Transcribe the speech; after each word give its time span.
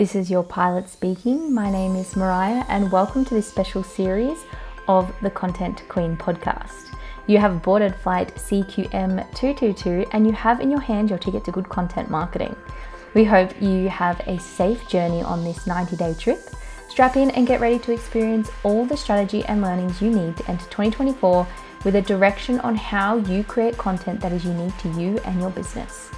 This 0.00 0.14
is 0.14 0.30
your 0.30 0.42
pilot 0.42 0.88
speaking. 0.88 1.52
My 1.52 1.70
name 1.70 1.94
is 1.94 2.16
Mariah, 2.16 2.64
and 2.68 2.90
welcome 2.90 3.22
to 3.22 3.34
this 3.34 3.46
special 3.46 3.82
series 3.82 4.38
of 4.88 5.14
the 5.20 5.28
Content 5.28 5.82
Queen 5.90 6.16
podcast. 6.16 6.94
You 7.26 7.36
have 7.36 7.60
boarded 7.60 7.94
flight 7.94 8.34
CQM222 8.34 10.08
and 10.12 10.26
you 10.26 10.32
have 10.32 10.60
in 10.60 10.70
your 10.70 10.80
hand 10.80 11.10
your 11.10 11.18
ticket 11.18 11.44
to 11.44 11.52
good 11.52 11.68
content 11.68 12.08
marketing. 12.08 12.56
We 13.12 13.24
hope 13.24 13.60
you 13.60 13.90
have 13.90 14.18
a 14.20 14.38
safe 14.38 14.88
journey 14.88 15.20
on 15.20 15.44
this 15.44 15.66
90 15.66 15.96
day 15.96 16.14
trip. 16.14 16.40
Strap 16.88 17.16
in 17.16 17.30
and 17.32 17.46
get 17.46 17.60
ready 17.60 17.78
to 17.80 17.92
experience 17.92 18.50
all 18.62 18.86
the 18.86 18.96
strategy 18.96 19.44
and 19.44 19.60
learnings 19.60 20.00
you 20.00 20.08
need 20.08 20.34
to 20.38 20.50
enter 20.50 20.64
2024 20.64 21.46
with 21.84 21.96
a 21.96 22.00
direction 22.00 22.58
on 22.60 22.74
how 22.74 23.16
you 23.16 23.44
create 23.44 23.76
content 23.76 24.18
that 24.22 24.32
is 24.32 24.46
unique 24.46 24.78
to 24.78 24.88
you 24.98 25.18
and 25.26 25.38
your 25.38 25.50
business. 25.50 26.10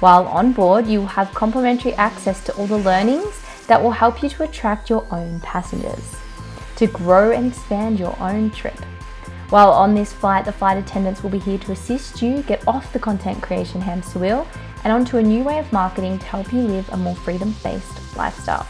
While 0.00 0.26
on 0.28 0.52
board, 0.52 0.86
you 0.86 1.00
will 1.00 1.08
have 1.08 1.34
complimentary 1.34 1.92
access 1.94 2.44
to 2.44 2.54
all 2.54 2.68
the 2.68 2.78
learnings 2.78 3.42
that 3.66 3.82
will 3.82 3.90
help 3.90 4.22
you 4.22 4.28
to 4.28 4.44
attract 4.44 4.88
your 4.88 5.04
own 5.10 5.40
passengers, 5.40 6.16
to 6.76 6.86
grow 6.86 7.32
and 7.32 7.48
expand 7.48 7.98
your 7.98 8.16
own 8.20 8.50
trip. 8.50 8.78
While 9.50 9.70
on 9.70 9.94
this 9.94 10.12
flight, 10.12 10.44
the 10.44 10.52
flight 10.52 10.78
attendants 10.78 11.22
will 11.22 11.30
be 11.30 11.40
here 11.40 11.58
to 11.58 11.72
assist 11.72 12.22
you 12.22 12.42
get 12.42 12.66
off 12.68 12.92
the 12.92 12.98
content 12.98 13.42
creation 13.42 13.80
hamster 13.80 14.20
wheel 14.20 14.46
and 14.84 14.92
onto 14.92 15.16
a 15.16 15.22
new 15.22 15.42
way 15.42 15.58
of 15.58 15.72
marketing 15.72 16.18
to 16.18 16.26
help 16.26 16.52
you 16.52 16.60
live 16.60 16.88
a 16.90 16.96
more 16.96 17.16
freedom 17.16 17.54
based 17.64 18.16
lifestyle. 18.16 18.66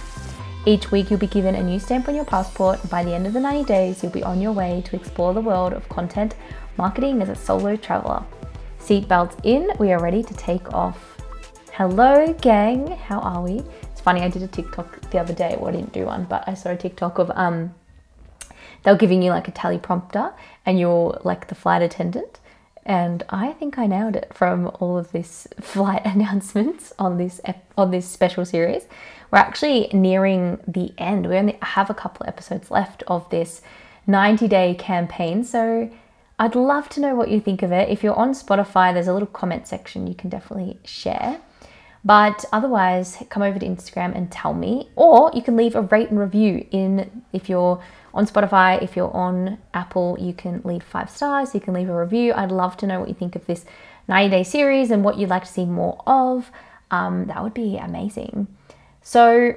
Each 0.64 0.90
week, 0.90 1.10
you'll 1.10 1.18
be 1.18 1.26
given 1.26 1.54
a 1.56 1.62
new 1.62 1.78
stamp 1.78 2.08
on 2.08 2.14
your 2.14 2.24
passport. 2.24 2.88
By 2.88 3.04
the 3.04 3.14
end 3.14 3.26
of 3.26 3.32
the 3.32 3.40
90 3.40 3.64
days, 3.64 4.02
you'll 4.02 4.12
be 4.12 4.22
on 4.22 4.40
your 4.40 4.52
way 4.52 4.82
to 4.86 4.96
explore 4.96 5.34
the 5.34 5.40
world 5.40 5.74
of 5.74 5.88
content 5.88 6.36
marketing 6.78 7.20
as 7.20 7.28
a 7.28 7.34
solo 7.34 7.76
traveler. 7.76 8.24
Seatbelts 8.80 9.38
in, 9.44 9.70
we 9.78 9.92
are 9.92 10.00
ready 10.00 10.22
to 10.22 10.34
take 10.34 10.72
off. 10.72 11.17
Hello, 11.78 12.34
gang. 12.40 12.88
How 12.88 13.20
are 13.20 13.40
we? 13.40 13.62
It's 13.82 14.00
funny. 14.00 14.22
I 14.22 14.28
did 14.28 14.42
a 14.42 14.48
TikTok 14.48 15.12
the 15.12 15.20
other 15.20 15.32
day. 15.32 15.56
Well, 15.56 15.68
I 15.68 15.76
didn't 15.76 15.92
do 15.92 16.06
one, 16.06 16.24
but 16.24 16.42
I 16.48 16.54
saw 16.54 16.70
a 16.70 16.76
TikTok 16.76 17.20
of 17.20 17.30
um, 17.36 17.72
they 18.82 18.90
were 18.90 18.98
giving 18.98 19.22
you 19.22 19.30
like 19.30 19.46
a 19.46 19.52
teleprompter, 19.52 20.34
and 20.66 20.80
you're 20.80 21.20
like 21.22 21.46
the 21.46 21.54
flight 21.54 21.80
attendant. 21.82 22.40
And 22.84 23.22
I 23.28 23.52
think 23.52 23.78
I 23.78 23.86
nailed 23.86 24.16
it 24.16 24.34
from 24.34 24.72
all 24.80 24.98
of 24.98 25.12
this 25.12 25.46
flight 25.60 26.02
announcements 26.04 26.92
on 26.98 27.16
this 27.16 27.40
on 27.76 27.92
this 27.92 28.08
special 28.08 28.44
series. 28.44 28.88
We're 29.30 29.38
actually 29.38 29.88
nearing 29.92 30.58
the 30.66 30.92
end. 30.98 31.28
We 31.28 31.36
only 31.36 31.58
have 31.62 31.90
a 31.90 31.94
couple 31.94 32.26
episodes 32.26 32.72
left 32.72 33.04
of 33.06 33.30
this 33.30 33.62
90 34.04 34.48
day 34.48 34.74
campaign. 34.74 35.44
So 35.44 35.88
I'd 36.40 36.56
love 36.56 36.88
to 36.88 37.00
know 37.00 37.14
what 37.14 37.30
you 37.30 37.40
think 37.40 37.62
of 37.62 37.70
it. 37.70 37.88
If 37.88 38.02
you're 38.02 38.18
on 38.18 38.32
Spotify, 38.32 38.92
there's 38.92 39.06
a 39.06 39.12
little 39.12 39.28
comment 39.28 39.68
section 39.68 40.08
you 40.08 40.16
can 40.16 40.28
definitely 40.28 40.80
share. 40.84 41.40
But 42.04 42.44
otherwise, 42.52 43.22
come 43.28 43.42
over 43.42 43.58
to 43.58 43.66
Instagram 43.66 44.14
and 44.16 44.30
tell 44.30 44.54
me, 44.54 44.88
or 44.96 45.30
you 45.34 45.42
can 45.42 45.56
leave 45.56 45.74
a 45.74 45.82
rate 45.82 46.10
and 46.10 46.18
review 46.18 46.66
in 46.70 47.22
if 47.32 47.48
you're 47.48 47.82
on 48.14 48.26
Spotify, 48.26 48.82
if 48.82 48.96
you're 48.96 49.14
on 49.14 49.58
Apple, 49.74 50.16
you 50.18 50.32
can 50.32 50.62
leave 50.64 50.82
five 50.82 51.10
stars, 51.10 51.54
you 51.54 51.60
can 51.60 51.74
leave 51.74 51.88
a 51.88 51.98
review. 51.98 52.32
I'd 52.34 52.52
love 52.52 52.76
to 52.78 52.86
know 52.86 53.00
what 53.00 53.08
you 53.08 53.14
think 53.14 53.36
of 53.36 53.46
this 53.46 53.64
90 54.06 54.30
day 54.30 54.42
series 54.42 54.90
and 54.90 55.04
what 55.04 55.18
you'd 55.18 55.28
like 55.28 55.44
to 55.44 55.48
see 55.48 55.64
more 55.64 56.02
of. 56.06 56.50
Um, 56.90 57.26
that 57.26 57.42
would 57.42 57.54
be 57.54 57.76
amazing. 57.76 58.46
So, 59.02 59.54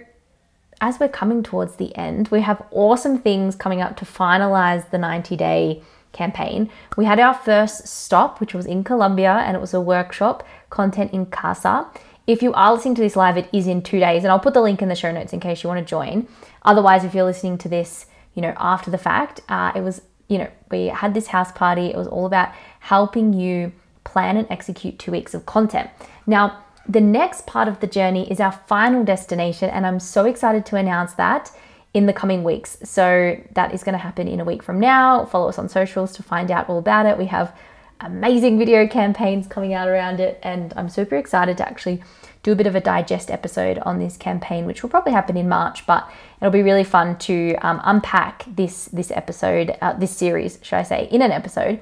as 0.81 0.99
we're 0.99 1.09
coming 1.09 1.43
towards 1.43 1.75
the 1.75 1.95
end, 1.95 2.29
we 2.29 2.41
have 2.41 2.61
awesome 2.71 3.19
things 3.19 3.55
coming 3.55 3.81
up 3.81 3.95
to 3.97 4.05
finalize 4.05 4.89
the 4.89 4.97
90 4.97 5.35
day 5.37 5.83
campaign. 6.11 6.69
We 6.97 7.05
had 7.05 7.19
our 7.19 7.33
first 7.33 7.87
stop, 7.87 8.41
which 8.41 8.53
was 8.53 8.65
in 8.65 8.83
Colombia, 8.83 9.33
and 9.45 9.55
it 9.55 9.59
was 9.59 9.73
a 9.73 9.81
workshop, 9.81 10.45
Content 10.69 11.13
in 11.13 11.27
Casa. 11.27 11.87
If 12.27 12.41
you 12.43 12.53
are 12.53 12.73
listening 12.73 12.95
to 12.95 13.01
this 13.01 13.15
live, 13.15 13.37
it 13.37 13.49
is 13.51 13.67
in 13.67 13.81
two 13.81 13.99
days, 13.99 14.23
and 14.23 14.31
I'll 14.31 14.39
put 14.39 14.53
the 14.53 14.61
link 14.61 14.81
in 14.81 14.89
the 14.89 14.95
show 14.95 15.11
notes 15.11 15.33
in 15.33 15.39
case 15.39 15.63
you 15.63 15.67
want 15.69 15.79
to 15.79 15.89
join. 15.89 16.27
Otherwise, 16.63 17.03
if 17.03 17.13
you're 17.13 17.25
listening 17.25 17.57
to 17.59 17.69
this, 17.69 18.05
you 18.35 18.41
know, 18.41 18.53
after 18.57 18.91
the 18.91 18.97
fact, 18.97 19.41
uh, 19.49 19.71
it 19.75 19.81
was, 19.81 20.01
you 20.27 20.37
know, 20.37 20.49
we 20.69 20.87
had 20.87 21.13
this 21.13 21.27
house 21.27 21.51
party. 21.51 21.87
It 21.87 21.97
was 21.97 22.07
all 22.07 22.25
about 22.25 22.53
helping 22.79 23.33
you 23.33 23.73
plan 24.03 24.37
and 24.37 24.47
execute 24.49 24.99
two 24.99 25.11
weeks 25.11 25.33
of 25.33 25.45
content. 25.45 25.89
Now, 26.27 26.63
the 26.87 27.01
next 27.01 27.45
part 27.45 27.67
of 27.67 27.79
the 27.79 27.87
journey 27.87 28.31
is 28.31 28.39
our 28.39 28.51
final 28.51 29.03
destination, 29.03 29.69
and 29.69 29.85
I'm 29.85 29.99
so 29.99 30.25
excited 30.25 30.65
to 30.67 30.75
announce 30.75 31.13
that 31.13 31.51
in 31.93 32.05
the 32.05 32.13
coming 32.13 32.43
weeks. 32.43 32.77
So 32.83 33.37
that 33.51 33.73
is 33.73 33.83
going 33.83 33.93
to 33.93 33.99
happen 33.99 34.27
in 34.27 34.39
a 34.39 34.45
week 34.45 34.63
from 34.63 34.79
now. 34.79 35.25
Follow 35.25 35.49
us 35.49 35.59
on 35.59 35.69
socials 35.69 36.13
to 36.13 36.23
find 36.23 36.49
out 36.49 36.69
all 36.69 36.77
about 36.77 37.05
it. 37.05 37.17
We 37.17 37.25
have 37.25 37.55
amazing 38.01 38.57
video 38.57 38.87
campaigns 38.87 39.47
coming 39.47 39.73
out 39.73 39.87
around 39.87 40.19
it. 40.19 40.39
And 40.43 40.73
I'm 40.75 40.89
super 40.89 41.15
excited 41.15 41.57
to 41.57 41.67
actually 41.67 42.03
do 42.43 42.51
a 42.51 42.55
bit 42.55 42.67
of 42.67 42.75
a 42.75 42.81
digest 42.81 43.29
episode 43.29 43.77
on 43.79 43.99
this 43.99 44.17
campaign, 44.17 44.65
which 44.65 44.81
will 44.81 44.89
probably 44.89 45.11
happen 45.11 45.37
in 45.37 45.47
March, 45.47 45.85
but 45.85 46.09
it'll 46.39 46.51
be 46.51 46.63
really 46.63 46.83
fun 46.83 47.17
to 47.19 47.55
um, 47.61 47.79
unpack 47.83 48.45
this 48.47 48.85
this 48.85 49.11
episode, 49.11 49.77
uh, 49.81 49.93
this 49.93 50.15
series, 50.15 50.57
should 50.61 50.77
I 50.77 50.83
say, 50.83 51.07
in 51.11 51.21
an 51.21 51.31
episode, 51.31 51.79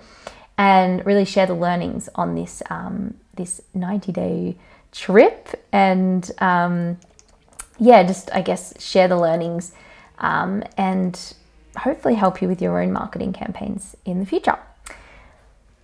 and 0.57 1.05
really 1.05 1.25
share 1.25 1.45
the 1.45 1.53
learnings 1.53 2.09
on 2.15 2.35
this 2.35 2.61
um, 2.69 3.15
this 3.35 3.61
90 3.73 4.11
day 4.11 4.57
trip, 4.91 5.65
and 5.71 6.29
um, 6.39 6.97
yeah, 7.79 8.03
just 8.03 8.29
I 8.33 8.41
guess 8.41 8.79
share 8.81 9.07
the 9.07 9.17
learnings 9.17 9.71
um, 10.17 10.63
and 10.77 11.33
hopefully 11.77 12.15
help 12.15 12.41
you 12.41 12.49
with 12.49 12.61
your 12.61 12.81
own 12.81 12.91
marketing 12.91 13.31
campaigns 13.31 13.95
in 14.03 14.19
the 14.19 14.25
future. 14.25 14.57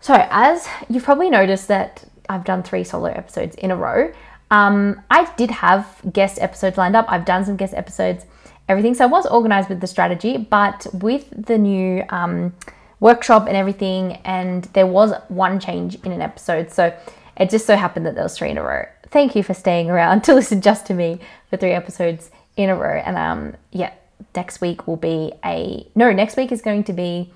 So, 0.05 0.13
as 0.29 0.67
you've 0.88 1.03
probably 1.03 1.31
noticed 1.31 1.67
that 1.69 2.03
I've 2.29 2.43
done 2.43 2.61
three 2.61 2.83
solo 2.83 3.07
episodes 3.07 3.55
in 3.55 3.71
a 3.71 3.75
row, 3.75 4.13
um, 4.51 5.01
I 5.09 5.27
did 5.33 5.49
have 5.49 5.99
guest 6.13 6.38
episodes 6.39 6.77
lined 6.77 6.95
up. 6.95 7.07
I've 7.09 7.25
done 7.25 7.43
some 7.43 7.55
guest 7.55 7.73
episodes, 7.73 8.23
everything. 8.69 8.93
So 8.93 9.05
I 9.05 9.07
was 9.07 9.25
organized 9.25 9.67
with 9.67 9.81
the 9.81 9.88
strategy, 9.88 10.38
but 10.38 10.85
with 10.93 11.27
the 11.31 11.57
new 11.57 12.03
um, 12.09 12.53
workshop 12.99 13.47
and 13.47 13.57
everything, 13.57 14.17
and 14.25 14.66
there 14.73 14.85
was 14.85 15.11
one 15.29 15.59
change 15.59 15.95
in 16.03 16.11
an 16.11 16.22
episode. 16.22 16.69
So 16.69 16.95
it 17.37 17.49
just 17.49 17.66
so 17.66 17.75
happened 17.75 18.05
that 18.05 18.13
there 18.13 18.25
was 18.25 18.37
three 18.37 18.51
in 18.51 18.59
a 18.59 18.63
row. 18.63 18.85
Thank 19.09 19.35
you 19.35 19.41
for 19.41 19.55
staying 19.55 19.89
around 19.89 20.23
to 20.25 20.35
listen 20.35 20.61
just 20.61 20.85
to 20.85 20.93
me 20.93 21.19
for 21.49 21.57
three 21.57 21.72
episodes 21.72 22.29
in 22.57 22.69
a 22.69 22.75
row. 22.75 23.01
And 23.03 23.17
um, 23.17 23.55
yeah, 23.72 23.91
next 24.35 24.61
week 24.61 24.85
will 24.85 24.97
be 24.97 25.33
a 25.43 25.87
no. 25.95 26.11
Next 26.11 26.37
week 26.37 26.51
is 26.51 26.61
going 26.61 26.83
to 26.83 26.93
be 26.93 27.33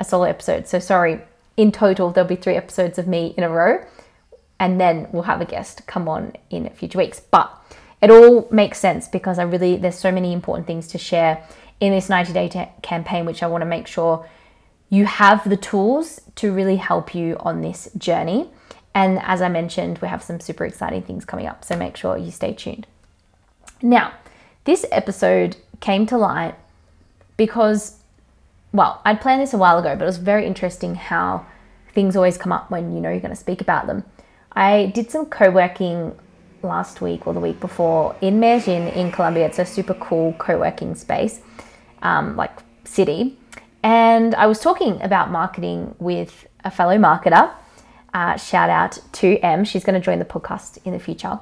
a 0.00 0.04
solo 0.04 0.24
episode. 0.24 0.66
So 0.66 0.80
sorry 0.80 1.20
in 1.58 1.72
total, 1.72 2.12
there'll 2.12 2.28
be 2.28 2.36
three 2.36 2.54
episodes 2.54 2.98
of 2.98 3.08
me 3.08 3.34
in 3.36 3.42
a 3.42 3.50
row, 3.50 3.84
and 4.60 4.80
then 4.80 5.08
we'll 5.10 5.24
have 5.24 5.40
a 5.40 5.44
guest 5.44 5.86
come 5.88 6.08
on 6.08 6.32
in 6.50 6.64
a 6.64 6.70
future 6.70 6.96
weeks. 6.96 7.20
But 7.20 7.52
it 8.00 8.10
all 8.10 8.48
makes 8.52 8.78
sense 8.78 9.08
because 9.08 9.40
I 9.40 9.42
really, 9.42 9.76
there's 9.76 9.98
so 9.98 10.12
many 10.12 10.32
important 10.32 10.68
things 10.68 10.86
to 10.88 10.98
share 10.98 11.44
in 11.80 11.92
this 11.92 12.08
90 12.08 12.32
day 12.32 12.70
campaign, 12.82 13.26
which 13.26 13.42
I 13.42 13.48
want 13.48 13.62
to 13.62 13.66
make 13.66 13.88
sure 13.88 14.24
you 14.88 15.04
have 15.04 15.48
the 15.48 15.56
tools 15.56 16.20
to 16.36 16.52
really 16.52 16.76
help 16.76 17.12
you 17.12 17.36
on 17.40 17.60
this 17.60 17.88
journey. 17.98 18.48
And 18.94 19.18
as 19.22 19.42
I 19.42 19.48
mentioned, 19.48 19.98
we 19.98 20.06
have 20.06 20.22
some 20.22 20.38
super 20.38 20.64
exciting 20.64 21.02
things 21.02 21.24
coming 21.24 21.46
up, 21.46 21.64
so 21.64 21.76
make 21.76 21.96
sure 21.96 22.16
you 22.16 22.30
stay 22.30 22.54
tuned. 22.54 22.86
Now, 23.82 24.12
this 24.62 24.86
episode 24.92 25.56
came 25.80 26.06
to 26.06 26.16
light 26.16 26.54
because 27.36 27.98
well, 28.72 29.00
I'd 29.04 29.20
planned 29.20 29.40
this 29.40 29.54
a 29.54 29.58
while 29.58 29.78
ago, 29.78 29.94
but 29.96 30.02
it 30.02 30.06
was 30.06 30.18
very 30.18 30.46
interesting 30.46 30.94
how 30.94 31.46
things 31.98 32.14
always 32.14 32.38
come 32.38 32.52
up 32.52 32.70
when 32.70 32.94
you 32.94 33.00
know 33.00 33.10
you're 33.10 33.18
going 33.18 33.34
to 33.34 33.44
speak 33.46 33.60
about 33.60 33.88
them. 33.88 34.04
I 34.52 34.92
did 34.94 35.10
some 35.10 35.26
co 35.26 35.50
working 35.50 36.16
last 36.62 37.00
week 37.00 37.26
or 37.26 37.34
the 37.34 37.40
week 37.40 37.58
before 37.58 38.14
in 38.20 38.38
Medellin 38.38 38.86
in 39.00 39.10
Colombia. 39.10 39.46
It's 39.46 39.58
a 39.58 39.66
super 39.66 39.94
cool 39.94 40.32
co 40.34 40.60
working 40.60 40.94
space, 40.94 41.40
um, 42.02 42.36
like 42.36 42.52
city. 42.84 43.36
And 43.82 44.36
I 44.36 44.46
was 44.46 44.60
talking 44.60 45.02
about 45.02 45.32
marketing 45.32 45.96
with 45.98 46.46
a 46.62 46.70
fellow 46.70 46.98
marketer. 46.98 47.50
Uh, 48.14 48.36
shout 48.36 48.70
out 48.70 49.00
to 49.14 49.36
M. 49.38 49.64
She's 49.64 49.82
going 49.82 50.00
to 50.00 50.04
join 50.04 50.20
the 50.20 50.24
podcast 50.24 50.78
in 50.84 50.92
the 50.92 51.00
future. 51.00 51.40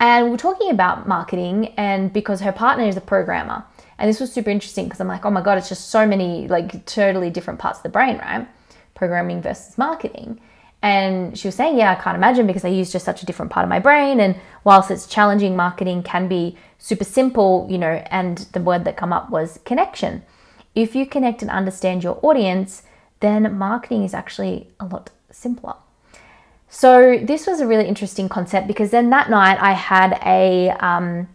And 0.00 0.28
we're 0.32 0.44
talking 0.48 0.70
about 0.72 1.06
marketing, 1.06 1.72
and 1.76 2.12
because 2.12 2.40
her 2.40 2.50
partner 2.50 2.84
is 2.84 2.96
a 2.96 3.00
programmer. 3.00 3.64
And 3.98 4.08
this 4.10 4.18
was 4.18 4.32
super 4.32 4.50
interesting 4.50 4.86
because 4.86 5.00
I'm 5.00 5.06
like, 5.06 5.24
oh 5.24 5.30
my 5.30 5.40
God, 5.40 5.56
it's 5.56 5.68
just 5.68 5.90
so 5.90 6.04
many, 6.04 6.48
like, 6.48 6.84
totally 6.84 7.30
different 7.30 7.60
parts 7.60 7.78
of 7.78 7.84
the 7.84 7.90
brain, 7.90 8.18
right? 8.18 8.48
Programming 8.94 9.42
versus 9.42 9.76
marketing. 9.76 10.40
And 10.82 11.38
she 11.38 11.48
was 11.48 11.54
saying, 11.54 11.78
yeah, 11.78 11.92
I 11.92 11.94
can't 11.94 12.16
imagine 12.16 12.46
because 12.46 12.64
I 12.64 12.68
use 12.68 12.92
just 12.92 13.06
such 13.06 13.22
a 13.22 13.26
different 13.26 13.50
part 13.50 13.64
of 13.64 13.70
my 13.70 13.78
brain. 13.78 14.20
And 14.20 14.36
whilst 14.64 14.90
it's 14.90 15.06
challenging, 15.06 15.56
marketing 15.56 16.02
can 16.02 16.28
be 16.28 16.58
super 16.78 17.04
simple, 17.04 17.66
you 17.70 17.78
know, 17.78 18.02
and 18.10 18.38
the 18.52 18.60
word 18.60 18.84
that 18.84 18.96
come 18.96 19.10
up 19.10 19.30
was 19.30 19.60
connection. 19.64 20.22
If 20.74 20.94
you 20.94 21.06
connect 21.06 21.40
and 21.40 21.50
understand 21.50 22.04
your 22.04 22.18
audience, 22.22 22.82
then 23.20 23.56
marketing 23.56 24.04
is 24.04 24.12
actually 24.12 24.68
a 24.78 24.84
lot 24.84 25.08
simpler. 25.30 25.74
So 26.68 27.18
this 27.22 27.46
was 27.46 27.60
a 27.60 27.66
really 27.66 27.86
interesting 27.86 28.28
concept 28.28 28.66
because 28.66 28.90
then 28.90 29.08
that 29.10 29.30
night 29.30 29.58
I 29.60 29.72
had 29.72 30.18
a 30.26 30.70
um, 30.84 31.28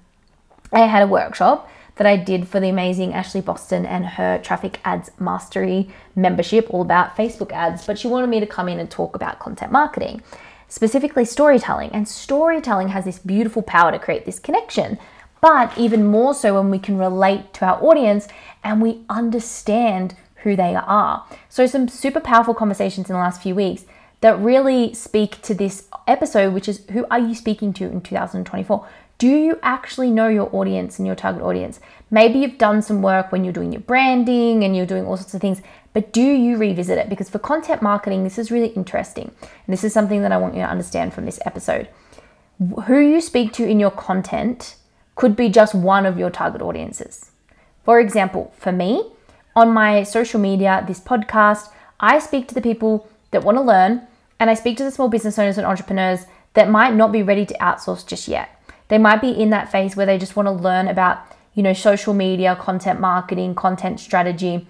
I 0.72 0.82
had 0.82 1.02
a 1.02 1.08
workshop 1.08 1.70
that 2.00 2.08
I 2.08 2.16
did 2.16 2.48
for 2.48 2.62
the 2.62 2.70
amazing 2.70 3.14
Ashley 3.14 3.42
Boston 3.42 3.86
and 3.86 4.06
her 4.06 4.40
Traffic 4.40 4.80
Ads 4.86 5.12
Mastery 5.20 5.90
membership, 6.16 6.68
all 6.70 6.82
about 6.82 7.18
Facebook 7.18 7.52
ads. 7.52 7.86
But 7.86 8.00
she 8.00 8.08
wanted 8.08 8.28
me 8.28 8.40
to 8.40 8.46
come 8.46 8.70
in 8.70 8.80
and 8.80 8.90
talk 8.90 9.18
about 9.18 9.40
content 9.40 9.70
marketing, 9.74 10.24
specifically 10.70 11.26
storytelling. 11.26 11.90
And 11.92 12.08
storytelling 12.08 12.88
has 12.88 13.04
this 13.04 13.20
beautiful 13.20 13.62
power 13.62 13.92
to 13.92 14.00
create 14.00 14.26
this 14.26 14.40
connection. 14.40 14.98
but 15.42 15.78
even 15.78 16.06
more 16.06 16.34
so 16.34 16.56
when 16.56 16.70
we 16.70 16.80
can 16.80 16.98
relate 16.98 17.54
to 17.54 17.66
our 17.66 17.82
audience 17.84 18.28
and 18.64 18.82
we 18.82 19.02
understand 19.10 20.16
who 20.44 20.56
they 20.56 20.76
are. 20.76 21.26
So, 21.50 21.66
some 21.66 21.88
super 21.88 22.20
powerful 22.22 22.54
conversations 22.54 23.10
in 23.10 23.14
the 23.14 23.20
last 23.20 23.42
few 23.42 23.56
weeks 23.56 23.86
that 24.22 24.38
really 24.40 24.94
speak 24.94 25.42
to 25.44 25.54
this 25.54 25.88
episode, 26.08 26.54
which 26.54 26.68
is 26.68 26.86
who 26.92 27.06
are 27.10 27.20
you 27.20 27.36
speaking 27.36 27.74
to 27.74 27.86
in 27.86 28.02
2024? 28.02 28.88
Do 29.20 29.28
you 29.28 29.60
actually 29.62 30.12
know 30.12 30.30
your 30.30 30.50
audience 30.56 30.98
and 30.98 31.06
your 31.06 31.16
target 31.16 31.44
audience? 31.44 31.82
Maybe 32.10 32.40
you've 32.40 32.58
done 32.58 32.82
some 32.82 33.02
work 33.02 33.34
when 33.34 33.44
you're 33.44 33.52
doing 33.52 33.74
your 33.74 33.82
branding 33.82 34.64
and 34.64 34.78
you're 34.78 34.86
doing 34.86 35.06
all 35.06 35.18
sorts 35.18 35.34
of 35.34 35.42
things, 35.42 35.62
but 35.92 36.14
do 36.14 36.22
you 36.22 36.56
revisit 36.56 36.98
it? 36.98 37.10
Because 37.10 37.30
for 37.30 37.38
content 37.38 37.82
marketing, 37.82 38.24
this 38.24 38.38
is 38.38 38.50
really 38.50 38.70
interesting. 38.70 39.30
And 39.42 39.74
this 39.74 39.84
is 39.84 39.92
something 39.92 40.22
that 40.22 40.32
I 40.32 40.38
want 40.38 40.56
you 40.56 40.62
to 40.62 40.70
understand 40.70 41.14
from 41.14 41.26
this 41.26 41.38
episode. 41.46 41.90
Who 42.86 42.98
you 42.98 43.20
speak 43.20 43.52
to 43.54 43.68
in 43.68 43.78
your 43.78 43.92
content 43.92 44.78
could 45.16 45.36
be 45.36 45.50
just 45.50 45.76
one 45.76 46.06
of 46.06 46.18
your 46.18 46.30
target 46.30 46.62
audiences. 46.62 47.32
For 47.84 48.00
example, 48.00 48.54
for 48.58 48.72
me, 48.72 49.12
on 49.54 49.74
my 49.74 50.04
social 50.04 50.40
media, 50.40 50.86
this 50.88 51.02
podcast, 51.02 51.68
I 52.00 52.20
speak 52.20 52.48
to 52.48 52.56
the 52.56 52.62
people 52.62 53.10
that 53.32 53.44
want 53.44 53.58
to 53.58 53.62
learn 53.62 54.08
and 54.40 54.50
I 54.50 54.54
speak 54.54 54.78
to 54.78 54.86
the 54.86 54.92
small 54.92 55.10
business 55.10 55.38
owners 55.38 55.58
and 55.58 55.68
entrepreneurs 55.68 56.22
that 56.54 56.70
might 56.70 56.96
not 56.96 57.12
be 57.12 57.22
ready 57.22 57.46
to 57.46 57.54
outsource 57.56 58.08
just 58.08 58.30
yet. 58.30 58.56
They 58.90 58.98
might 58.98 59.22
be 59.22 59.30
in 59.30 59.50
that 59.52 59.72
phase 59.72 59.96
where 59.96 60.06
they 60.06 60.18
just 60.18 60.36
want 60.36 60.48
to 60.48 60.52
learn 60.52 60.88
about, 60.88 61.20
you 61.54 61.64
know, 61.64 61.74
social 61.74 62.14
media, 62.14 62.56
content 62.56 63.00
marketing, 63.00 63.56
content 63.56 64.00
strategy, 64.00 64.68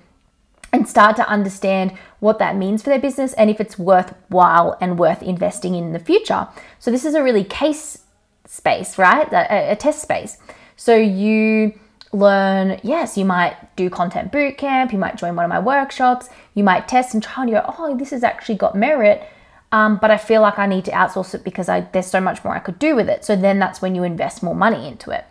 and 0.72 0.88
start 0.88 1.16
to 1.16 1.28
understand 1.28 1.98
what 2.20 2.38
that 2.38 2.56
means 2.56 2.84
for 2.84 2.90
their 2.90 3.00
business 3.00 3.34
and 3.34 3.50
if 3.50 3.60
it's 3.60 3.80
worthwhile 3.80 4.78
and 4.80 5.00
worth 5.00 5.24
investing 5.24 5.74
in, 5.74 5.86
in 5.86 5.94
the 5.94 6.00
future. 6.00 6.48
So 6.78 6.92
this 6.92 7.06
is 7.06 7.16
a 7.16 7.24
really 7.24 7.44
case 7.44 8.04
space, 8.46 8.98
right? 8.98 9.32
A, 9.34 9.72
a 9.72 9.76
test 9.76 10.02
space. 10.02 10.38
So 10.76 10.96
you 10.96 11.74
learn, 12.12 12.80
yes, 12.84 13.18
you 13.18 13.26
might 13.26 13.76
do 13.76 13.90
content 13.90 14.32
bootcamp, 14.32 14.92
you 14.92 14.98
might 14.98 15.16
join 15.16 15.36
one 15.36 15.46
of 15.46 15.50
my 15.50 15.60
workshops, 15.60 16.30
you 16.54 16.64
might 16.64 16.88
test 16.88 17.14
and 17.14 17.24
try 17.24 17.44
and 17.44 17.52
go, 17.52 17.64
oh, 17.78 17.96
this 17.98 18.10
has 18.12 18.24
actually 18.24 18.56
got 18.56 18.76
merit 18.76 19.28
um, 19.72 19.98
but 19.98 20.10
I 20.10 20.18
feel 20.18 20.42
like 20.42 20.58
I 20.58 20.66
need 20.66 20.86
to 20.86 20.92
outsource 20.92 21.36
it 21.36 21.44
because 21.44 21.70
I, 21.70 21.82
there's 21.82 22.08
so 22.08 22.20
much 22.20 22.44
more 22.44 22.56
I 22.56 22.60
could 22.60 22.80
do 22.80 22.96
with 22.96 23.10
it. 23.10 23.24
So 23.24 23.36
then 23.36 23.60
that's 23.60 23.82
when 23.82 23.96
you 23.96 24.04
invest 24.04 24.42
more 24.42 24.56
money 24.56 24.88
into 24.88 25.12
it. 25.12 25.26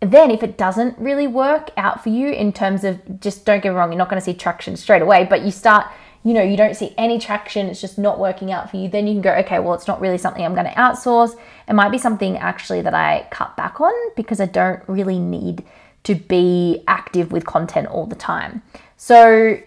Then, 0.00 0.32
if 0.32 0.42
it 0.42 0.58
doesn't 0.58 0.98
really 0.98 1.28
work 1.28 1.70
out 1.76 2.02
for 2.02 2.08
you 2.08 2.30
in 2.30 2.52
terms 2.52 2.82
of 2.82 3.20
just 3.20 3.44
don't 3.44 3.62
get 3.62 3.70
me 3.70 3.76
wrong, 3.76 3.92
you're 3.92 3.98
not 3.98 4.10
going 4.10 4.20
to 4.20 4.24
see 4.24 4.34
traction 4.34 4.76
straight 4.76 5.00
away, 5.00 5.24
but 5.30 5.42
you 5.42 5.52
start, 5.52 5.86
you 6.24 6.34
know, 6.34 6.42
you 6.42 6.56
don't 6.56 6.74
see 6.74 6.92
any 6.98 7.20
traction, 7.20 7.68
it's 7.68 7.80
just 7.80 7.98
not 7.98 8.18
working 8.18 8.50
out 8.50 8.68
for 8.68 8.78
you, 8.78 8.88
then 8.88 9.06
you 9.06 9.12
can 9.12 9.22
go, 9.22 9.32
okay, 9.34 9.60
well, 9.60 9.74
it's 9.74 9.86
not 9.86 10.00
really 10.00 10.18
something 10.18 10.44
I'm 10.44 10.54
going 10.54 10.66
to 10.66 10.72
outsource. 10.72 11.38
It 11.68 11.74
might 11.74 11.90
be 11.90 11.98
something 11.98 12.36
actually 12.38 12.82
that 12.82 12.94
I 12.94 13.28
cut 13.30 13.56
back 13.56 13.80
on 13.80 13.92
because 14.16 14.40
I 14.40 14.46
don't 14.46 14.82
really 14.88 15.20
need 15.20 15.64
to 16.02 16.16
be 16.16 16.82
active 16.88 17.30
with 17.30 17.46
content 17.46 17.86
all 17.86 18.06
the 18.06 18.16
time. 18.16 18.60
So, 18.96 19.60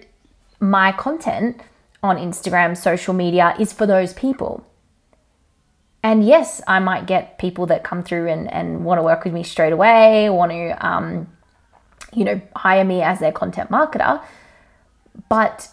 my 0.59 0.91
content 0.91 1.61
on 2.05 2.17
Instagram, 2.17 2.77
social 2.77 3.13
media 3.13 3.55
is 3.59 3.73
for 3.73 3.85
those 3.85 4.13
people. 4.13 4.65
And 6.03 6.25
yes, 6.25 6.61
I 6.67 6.79
might 6.79 7.07
get 7.07 7.39
people 7.39 7.65
that 7.65 7.83
come 7.83 8.03
through 8.03 8.29
and, 8.29 8.51
and 8.53 8.85
want 8.85 8.99
to 8.99 9.03
work 9.03 9.23
with 9.23 9.33
me 9.33 9.43
straight 9.43 9.73
away, 9.73 10.29
want 10.29 10.51
to, 10.51 10.85
um, 10.85 11.27
you 12.13 12.23
know, 12.23 12.39
hire 12.55 12.83
me 12.83 13.01
as 13.01 13.19
their 13.19 13.31
content 13.31 13.71
marketer. 13.71 14.23
But 15.29 15.69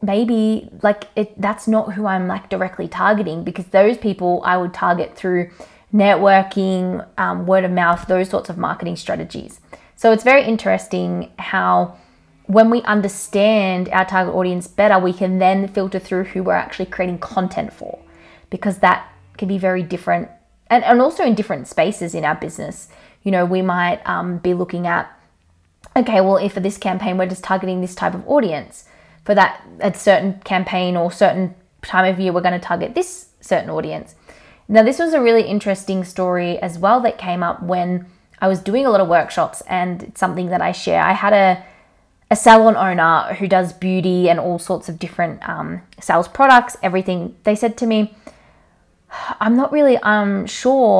maybe 0.00 0.70
like 0.82 1.04
it, 1.16 1.38
that's 1.40 1.68
not 1.68 1.92
who 1.92 2.06
I'm 2.06 2.26
like 2.26 2.48
directly 2.48 2.88
targeting 2.88 3.44
because 3.44 3.66
those 3.66 3.98
people 3.98 4.42
I 4.44 4.56
would 4.56 4.72
target 4.72 5.16
through 5.16 5.50
networking, 5.92 7.06
um, 7.18 7.46
word 7.46 7.64
of 7.64 7.70
mouth, 7.70 8.06
those 8.08 8.28
sorts 8.30 8.48
of 8.48 8.58
marketing 8.58 8.96
strategies. 8.96 9.60
So 9.96 10.12
it's 10.12 10.24
very 10.24 10.44
interesting 10.44 11.30
how 11.38 11.96
when 12.46 12.70
we 12.70 12.82
understand 12.82 13.88
our 13.88 14.04
target 14.04 14.34
audience 14.34 14.66
better, 14.66 14.98
we 14.98 15.12
can 15.12 15.38
then 15.38 15.66
filter 15.68 15.98
through 15.98 16.24
who 16.24 16.42
we're 16.42 16.54
actually 16.54 16.86
creating 16.86 17.18
content 17.18 17.72
for 17.72 17.98
because 18.50 18.78
that 18.78 19.10
can 19.36 19.48
be 19.48 19.58
very 19.58 19.82
different 19.82 20.28
and, 20.68 20.84
and 20.84 21.00
also 21.00 21.24
in 21.24 21.34
different 21.34 21.68
spaces 21.68 22.14
in 22.14 22.24
our 22.24 22.34
business. 22.34 22.88
You 23.22 23.30
know, 23.30 23.44
we 23.44 23.62
might 23.62 24.06
um, 24.06 24.38
be 24.38 24.54
looking 24.54 24.86
at, 24.86 25.10
okay, 25.96 26.20
well, 26.20 26.36
if 26.36 26.52
for 26.54 26.60
this 26.60 26.78
campaign 26.78 27.16
we're 27.16 27.26
just 27.26 27.44
targeting 27.44 27.80
this 27.80 27.94
type 27.94 28.14
of 28.14 28.26
audience, 28.28 28.84
for 29.24 29.34
that 29.34 29.62
a 29.80 29.94
certain 29.94 30.40
campaign 30.44 30.96
or 30.96 31.10
certain 31.10 31.54
time 31.82 32.12
of 32.12 32.20
year, 32.20 32.32
we're 32.32 32.42
going 32.42 32.58
to 32.58 32.66
target 32.66 32.94
this 32.94 33.28
certain 33.40 33.70
audience. 33.70 34.14
Now, 34.68 34.82
this 34.82 34.98
was 34.98 35.12
a 35.12 35.20
really 35.20 35.42
interesting 35.42 36.04
story 36.04 36.58
as 36.58 36.78
well 36.78 37.00
that 37.00 37.18
came 37.18 37.42
up 37.42 37.62
when 37.62 38.06
I 38.40 38.48
was 38.48 38.60
doing 38.60 38.86
a 38.86 38.90
lot 38.90 39.00
of 39.00 39.08
workshops, 39.08 39.62
and 39.62 40.02
it's 40.02 40.20
something 40.20 40.48
that 40.48 40.60
I 40.60 40.72
share. 40.72 41.02
I 41.02 41.12
had 41.12 41.32
a 41.32 41.64
a 42.34 42.36
salon 42.36 42.74
owner 42.74 43.32
who 43.34 43.46
does 43.46 43.72
beauty 43.72 44.28
and 44.28 44.40
all 44.40 44.58
sorts 44.58 44.88
of 44.88 44.98
different 44.98 45.48
um, 45.48 45.80
sales 46.00 46.26
products, 46.26 46.76
everything. 46.82 47.36
They 47.44 47.54
said 47.54 47.76
to 47.78 47.86
me, 47.86 48.12
"I'm 49.40 49.56
not 49.56 49.70
really 49.70 49.98
um 49.98 50.44
sure 50.46 50.98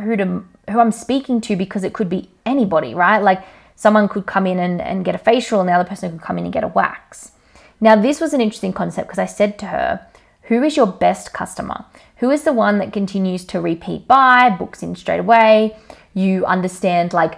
who 0.00 0.16
to 0.16 0.26
who 0.70 0.78
I'm 0.80 0.92
speaking 1.06 1.42
to 1.42 1.56
because 1.56 1.84
it 1.84 1.92
could 1.92 2.08
be 2.08 2.30
anybody, 2.46 2.94
right? 2.94 3.22
Like 3.30 3.44
someone 3.76 4.08
could 4.08 4.24
come 4.24 4.46
in 4.46 4.58
and, 4.58 4.80
and 4.80 5.04
get 5.04 5.14
a 5.14 5.18
facial, 5.18 5.60
and 5.60 5.68
the 5.68 5.74
other 5.74 5.88
person 5.88 6.10
could 6.12 6.26
come 6.26 6.38
in 6.38 6.44
and 6.44 6.52
get 6.58 6.64
a 6.64 6.68
wax." 6.68 7.32
Now, 7.78 7.94
this 7.96 8.18
was 8.18 8.32
an 8.32 8.40
interesting 8.40 8.72
concept 8.72 9.08
because 9.08 9.18
I 9.18 9.26
said 9.26 9.58
to 9.58 9.66
her, 9.66 10.06
"Who 10.48 10.62
is 10.62 10.74
your 10.74 10.86
best 10.86 11.34
customer? 11.34 11.84
Who 12.20 12.30
is 12.30 12.44
the 12.44 12.54
one 12.54 12.78
that 12.78 12.94
continues 12.94 13.44
to 13.46 13.60
repeat 13.60 14.08
buy, 14.08 14.48
books 14.48 14.82
in 14.82 14.96
straight 14.96 15.20
away? 15.20 15.76
You 16.14 16.46
understand 16.46 17.12
like." 17.12 17.34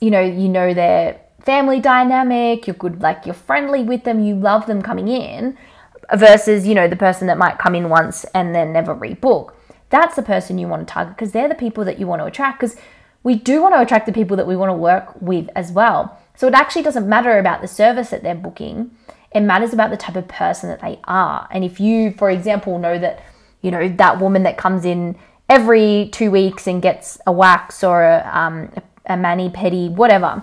You 0.00 0.10
know, 0.10 0.20
you 0.42 0.48
know 0.48 0.74
their 0.74 1.20
family 1.44 1.80
dynamic, 1.80 2.66
you're 2.66 2.74
good, 2.74 3.00
like 3.00 3.26
you're 3.26 3.34
friendly 3.34 3.82
with 3.82 4.04
them, 4.04 4.20
you 4.20 4.34
love 4.34 4.66
them 4.66 4.82
coming 4.82 5.08
in, 5.08 5.56
versus, 6.14 6.66
you 6.66 6.74
know, 6.74 6.88
the 6.88 6.96
person 6.96 7.26
that 7.26 7.38
might 7.38 7.58
come 7.58 7.74
in 7.74 7.88
once 7.88 8.24
and 8.34 8.54
then 8.54 8.72
never 8.72 8.94
rebook. 8.94 9.52
That's 9.90 10.16
the 10.16 10.22
person 10.22 10.58
you 10.58 10.68
want 10.68 10.86
to 10.86 10.92
target 10.92 11.16
because 11.16 11.32
they're 11.32 11.48
the 11.48 11.54
people 11.54 11.84
that 11.84 11.98
you 11.98 12.06
want 12.06 12.20
to 12.22 12.26
attract 12.26 12.60
because 12.60 12.76
we 13.22 13.34
do 13.34 13.62
want 13.62 13.74
to 13.74 13.80
attract 13.80 14.06
the 14.06 14.12
people 14.12 14.36
that 14.36 14.46
we 14.46 14.56
want 14.56 14.70
to 14.70 14.74
work 14.74 15.20
with 15.20 15.48
as 15.54 15.70
well. 15.70 16.18
So 16.34 16.46
it 16.48 16.54
actually 16.54 16.82
doesn't 16.82 17.08
matter 17.08 17.38
about 17.38 17.60
the 17.60 17.68
service 17.68 18.10
that 18.10 18.22
they're 18.22 18.34
booking. 18.34 18.90
It 19.32 19.40
matters 19.40 19.72
about 19.72 19.90
the 19.90 19.96
type 19.96 20.16
of 20.16 20.28
person 20.28 20.68
that 20.70 20.80
they 20.80 20.98
are. 21.04 21.46
And 21.50 21.64
if 21.64 21.78
you, 21.78 22.12
for 22.12 22.30
example, 22.30 22.78
know 22.78 22.98
that, 22.98 23.22
you 23.60 23.70
know, 23.70 23.88
that 23.88 24.20
woman 24.20 24.42
that 24.44 24.56
comes 24.56 24.84
in 24.84 25.16
every 25.48 26.08
two 26.12 26.30
weeks 26.30 26.66
and 26.66 26.82
gets 26.82 27.18
a 27.26 27.32
wax 27.32 27.84
or 27.84 28.02
a, 28.02 28.30
um, 28.32 28.72
a 29.06 29.16
mani 29.16 29.50
pedi, 29.50 29.90
whatever, 29.90 30.42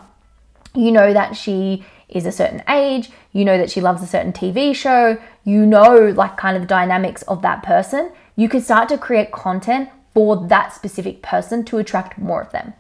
you 0.75 0.91
know 0.91 1.13
that 1.13 1.35
she 1.35 1.85
is 2.07 2.25
a 2.25 2.31
certain 2.31 2.63
age, 2.67 3.09
you 3.31 3.45
know 3.45 3.57
that 3.57 3.69
she 3.69 3.81
loves 3.81 4.01
a 4.01 4.07
certain 4.07 4.33
TV 4.33 4.75
show, 4.75 5.17
you 5.43 5.65
know, 5.65 6.13
like 6.15 6.37
kind 6.37 6.55
of 6.55 6.63
the 6.63 6.67
dynamics 6.67 7.21
of 7.23 7.41
that 7.41 7.63
person, 7.63 8.11
you 8.35 8.49
can 8.49 8.61
start 8.61 8.89
to 8.89 8.97
create 8.97 9.31
content 9.31 9.89
for 10.13 10.47
that 10.47 10.73
specific 10.73 11.21
person 11.21 11.63
to 11.65 11.77
attract 11.77 12.17
more 12.17 12.41
of 12.41 12.51
them. 12.51 12.73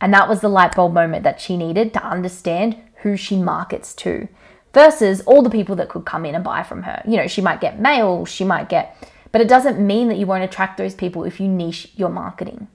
And 0.00 0.12
that 0.12 0.28
was 0.28 0.40
the 0.40 0.48
light 0.48 0.74
bulb 0.74 0.92
moment 0.92 1.22
that 1.24 1.40
she 1.40 1.56
needed 1.56 1.92
to 1.94 2.04
understand 2.04 2.76
who 3.02 3.16
she 3.16 3.36
markets 3.36 3.94
to 3.94 4.28
versus 4.72 5.20
all 5.22 5.40
the 5.40 5.50
people 5.50 5.76
that 5.76 5.88
could 5.88 6.04
come 6.04 6.26
in 6.26 6.34
and 6.34 6.44
buy 6.44 6.62
from 6.62 6.82
her. 6.82 7.02
You 7.06 7.16
know, 7.16 7.26
she 7.26 7.40
might 7.40 7.60
get 7.60 7.80
male, 7.80 8.26
she 8.26 8.44
might 8.44 8.68
get, 8.68 8.96
but 9.32 9.40
it 9.40 9.48
doesn't 9.48 9.84
mean 9.84 10.08
that 10.08 10.18
you 10.18 10.26
won't 10.26 10.44
attract 10.44 10.76
those 10.76 10.94
people 10.94 11.24
if 11.24 11.40
you 11.40 11.48
niche 11.48 11.90
your 11.96 12.10
marketing. 12.10 12.68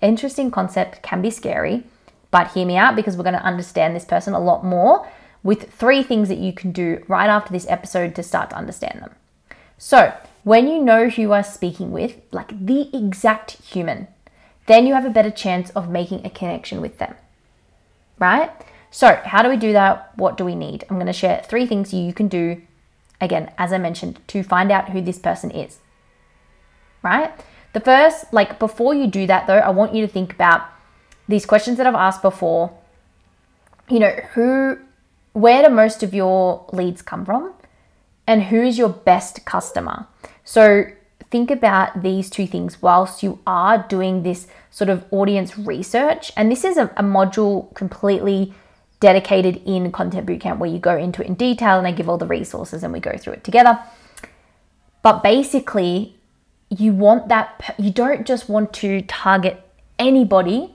Interesting 0.00 0.50
concept, 0.50 1.02
can 1.02 1.20
be 1.20 1.30
scary 1.30 1.84
but 2.30 2.52
hear 2.52 2.66
me 2.66 2.76
out 2.76 2.96
because 2.96 3.16
we're 3.16 3.24
going 3.24 3.34
to 3.34 3.44
understand 3.44 3.94
this 3.94 4.04
person 4.04 4.34
a 4.34 4.40
lot 4.40 4.64
more 4.64 5.08
with 5.42 5.72
three 5.72 6.02
things 6.02 6.28
that 6.28 6.38
you 6.38 6.52
can 6.52 6.72
do 6.72 7.02
right 7.08 7.28
after 7.28 7.52
this 7.52 7.66
episode 7.68 8.14
to 8.14 8.22
start 8.22 8.50
to 8.50 8.56
understand 8.56 9.00
them. 9.00 9.14
So, 9.78 10.12
when 10.44 10.66
you 10.66 10.82
know 10.82 11.08
who 11.08 11.22
you 11.22 11.32
are 11.32 11.44
speaking 11.44 11.92
with, 11.92 12.16
like 12.32 12.66
the 12.66 12.94
exact 12.96 13.52
human, 13.62 14.08
then 14.66 14.86
you 14.86 14.94
have 14.94 15.04
a 15.04 15.10
better 15.10 15.30
chance 15.30 15.70
of 15.70 15.88
making 15.88 16.24
a 16.26 16.30
connection 16.30 16.80
with 16.80 16.98
them. 16.98 17.14
Right? 18.18 18.50
So, 18.90 19.20
how 19.24 19.42
do 19.42 19.48
we 19.48 19.56
do 19.56 19.72
that? 19.72 20.12
What 20.16 20.36
do 20.36 20.44
we 20.44 20.54
need? 20.54 20.84
I'm 20.88 20.96
going 20.96 21.06
to 21.06 21.12
share 21.12 21.42
three 21.46 21.66
things 21.66 21.94
you 21.94 22.12
can 22.12 22.28
do, 22.28 22.60
again, 23.20 23.52
as 23.56 23.72
I 23.72 23.78
mentioned, 23.78 24.20
to 24.28 24.42
find 24.42 24.72
out 24.72 24.90
who 24.90 25.00
this 25.00 25.18
person 25.18 25.50
is. 25.50 25.78
Right? 27.02 27.32
The 27.72 27.80
first, 27.80 28.32
like 28.32 28.58
before 28.58 28.94
you 28.94 29.06
do 29.06 29.26
that 29.26 29.46
though, 29.46 29.58
I 29.58 29.70
want 29.70 29.94
you 29.94 30.04
to 30.06 30.12
think 30.12 30.32
about 30.32 30.62
these 31.28 31.46
questions 31.46 31.76
that 31.76 31.86
I've 31.86 31.94
asked 31.94 32.22
before, 32.22 32.72
you 33.88 33.98
know, 34.00 34.10
who, 34.32 34.78
where 35.32 35.62
do 35.62 35.74
most 35.74 36.02
of 36.02 36.14
your 36.14 36.64
leads 36.72 37.02
come 37.02 37.24
from? 37.24 37.52
And 38.26 38.44
who 38.44 38.62
is 38.62 38.76
your 38.76 38.88
best 38.88 39.44
customer? 39.44 40.06
So 40.44 40.86
think 41.30 41.50
about 41.50 42.02
these 42.02 42.30
two 42.30 42.46
things 42.46 42.80
whilst 42.80 43.22
you 43.22 43.38
are 43.46 43.86
doing 43.88 44.22
this 44.22 44.46
sort 44.70 44.90
of 44.90 45.04
audience 45.10 45.58
research. 45.58 46.32
And 46.36 46.50
this 46.50 46.64
is 46.64 46.76
a, 46.76 46.86
a 46.96 47.02
module 47.02 47.72
completely 47.74 48.54
dedicated 49.00 49.62
in 49.64 49.92
Content 49.92 50.26
Bootcamp 50.26 50.58
where 50.58 50.70
you 50.70 50.78
go 50.78 50.96
into 50.96 51.22
it 51.22 51.28
in 51.28 51.34
detail 51.34 51.78
and 51.78 51.86
I 51.86 51.92
give 51.92 52.08
all 52.08 52.18
the 52.18 52.26
resources 52.26 52.82
and 52.82 52.92
we 52.92 53.00
go 53.00 53.16
through 53.16 53.34
it 53.34 53.44
together. 53.44 53.78
But 55.02 55.22
basically, 55.22 56.16
you 56.70 56.92
want 56.92 57.28
that, 57.28 57.74
you 57.78 57.90
don't 57.90 58.26
just 58.26 58.48
want 58.48 58.72
to 58.74 59.02
target 59.02 59.62
anybody 59.98 60.74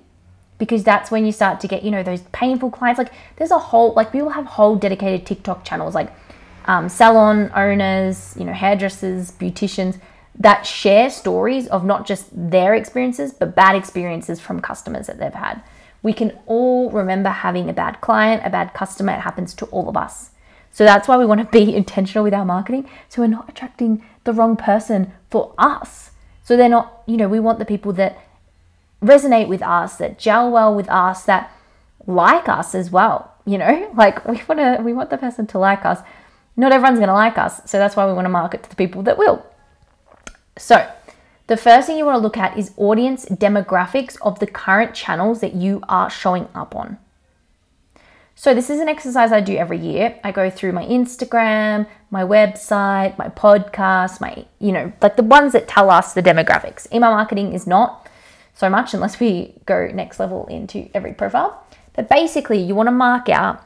because 0.57 0.83
that's 0.83 1.11
when 1.11 1.25
you 1.25 1.31
start 1.31 1.59
to 1.61 1.67
get, 1.67 1.83
you 1.83 1.91
know, 1.91 2.03
those 2.03 2.21
painful 2.31 2.71
clients. 2.71 2.97
Like 2.97 3.11
there's 3.37 3.51
a 3.51 3.59
whole, 3.59 3.93
like 3.93 4.11
people 4.11 4.29
have 4.29 4.45
whole 4.45 4.75
dedicated 4.75 5.25
TikTok 5.25 5.65
channels, 5.65 5.95
like 5.95 6.11
um, 6.65 6.89
salon 6.89 7.51
owners, 7.55 8.35
you 8.37 8.45
know, 8.45 8.53
hairdressers, 8.53 9.31
beauticians 9.31 9.99
that 10.35 10.65
share 10.65 11.09
stories 11.09 11.67
of 11.67 11.85
not 11.85 12.05
just 12.05 12.27
their 12.31 12.73
experiences, 12.73 13.33
but 13.33 13.55
bad 13.55 13.75
experiences 13.75 14.39
from 14.39 14.59
customers 14.59 15.07
that 15.07 15.19
they've 15.19 15.33
had. 15.33 15.61
We 16.01 16.13
can 16.13 16.37
all 16.47 16.89
remember 16.91 17.29
having 17.29 17.69
a 17.69 17.73
bad 17.73 18.01
client, 18.01 18.41
a 18.43 18.49
bad 18.49 18.73
customer. 18.73 19.13
It 19.13 19.21
happens 19.21 19.53
to 19.55 19.65
all 19.67 19.87
of 19.87 19.95
us. 19.95 20.31
So 20.71 20.83
that's 20.83 21.07
why 21.07 21.17
we 21.17 21.25
want 21.25 21.39
to 21.41 21.47
be 21.47 21.75
intentional 21.75 22.23
with 22.23 22.33
our 22.33 22.45
marketing. 22.45 22.89
So 23.09 23.21
we're 23.21 23.27
not 23.27 23.47
attracting 23.47 24.03
the 24.23 24.33
wrong 24.33 24.57
person 24.57 25.13
for 25.29 25.53
us. 25.57 26.11
So 26.43 26.57
they're 26.57 26.67
not, 26.67 27.03
you 27.05 27.15
know, 27.15 27.29
we 27.29 27.39
want 27.39 27.59
the 27.59 27.65
people 27.65 27.93
that 27.93 28.17
resonate 29.03 29.47
with 29.47 29.61
us, 29.61 29.97
that 29.97 30.17
gel 30.17 30.51
well 30.51 30.73
with 30.73 30.89
us, 30.89 31.23
that 31.25 31.51
like 32.07 32.49
us 32.49 32.73
as 32.73 32.91
well. 32.91 33.33
You 33.45 33.57
know, 33.57 33.91
like 33.95 34.25
we 34.27 34.41
want 34.47 34.59
to, 34.59 34.81
we 34.83 34.93
want 34.93 35.09
the 35.09 35.17
person 35.17 35.47
to 35.47 35.59
like 35.59 35.85
us. 35.85 35.99
Not 36.55 36.71
everyone's 36.71 36.99
going 36.99 37.07
to 37.07 37.13
like 37.13 37.37
us. 37.37 37.61
So 37.65 37.77
that's 37.79 37.95
why 37.95 38.05
we 38.05 38.13
want 38.13 38.25
to 38.25 38.29
market 38.29 38.63
to 38.63 38.69
the 38.69 38.75
people 38.75 39.01
that 39.03 39.17
will. 39.17 39.45
So, 40.57 40.87
the 41.47 41.57
first 41.57 41.87
thing 41.87 41.97
you 41.97 42.05
want 42.05 42.15
to 42.15 42.21
look 42.21 42.37
at 42.37 42.57
is 42.57 42.71
audience 42.77 43.25
demographics 43.25 44.17
of 44.21 44.39
the 44.39 44.47
current 44.47 44.93
channels 44.93 45.41
that 45.41 45.53
you 45.53 45.81
are 45.89 46.09
showing 46.09 46.47
up 46.53 46.75
on. 46.75 46.97
So, 48.35 48.53
this 48.53 48.69
is 48.69 48.79
an 48.79 48.87
exercise 48.87 49.31
I 49.31 49.41
do 49.41 49.55
every 49.55 49.79
year. 49.79 50.19
I 50.23 50.31
go 50.31 50.49
through 50.49 50.73
my 50.73 50.85
Instagram, 50.85 51.87
my 52.11 52.23
website, 52.23 53.17
my 53.17 53.29
podcast, 53.29 54.21
my, 54.21 54.45
you 54.59 54.71
know, 54.71 54.93
like 55.01 55.15
the 55.15 55.23
ones 55.23 55.53
that 55.53 55.67
tell 55.67 55.89
us 55.89 56.13
the 56.13 56.21
demographics. 56.21 56.91
Email 56.93 57.11
marketing 57.11 57.53
is 57.53 57.65
not 57.65 58.07
so 58.55 58.69
much 58.69 58.93
unless 58.93 59.19
we 59.19 59.53
go 59.65 59.87
next 59.87 60.19
level 60.19 60.45
into 60.47 60.89
every 60.93 61.13
profile. 61.13 61.65
But 61.93 62.09
basically, 62.09 62.59
you 62.59 62.75
want 62.75 62.87
to 62.87 62.91
mark 62.91 63.29
out 63.29 63.63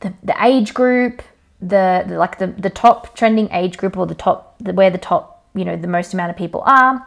the, 0.00 0.14
the 0.22 0.34
age 0.44 0.74
group, 0.74 1.22
the, 1.60 2.04
the 2.06 2.18
like 2.18 2.38
the, 2.38 2.48
the 2.48 2.70
top 2.70 3.16
trending 3.16 3.50
age 3.52 3.76
group 3.76 3.96
or 3.96 4.06
the 4.06 4.14
top 4.14 4.56
the, 4.58 4.72
where 4.72 4.90
the 4.90 4.98
top 4.98 5.46
you 5.54 5.64
know 5.64 5.76
the 5.76 5.88
most 5.88 6.12
amount 6.12 6.30
of 6.30 6.36
people 6.36 6.62
are 6.66 7.06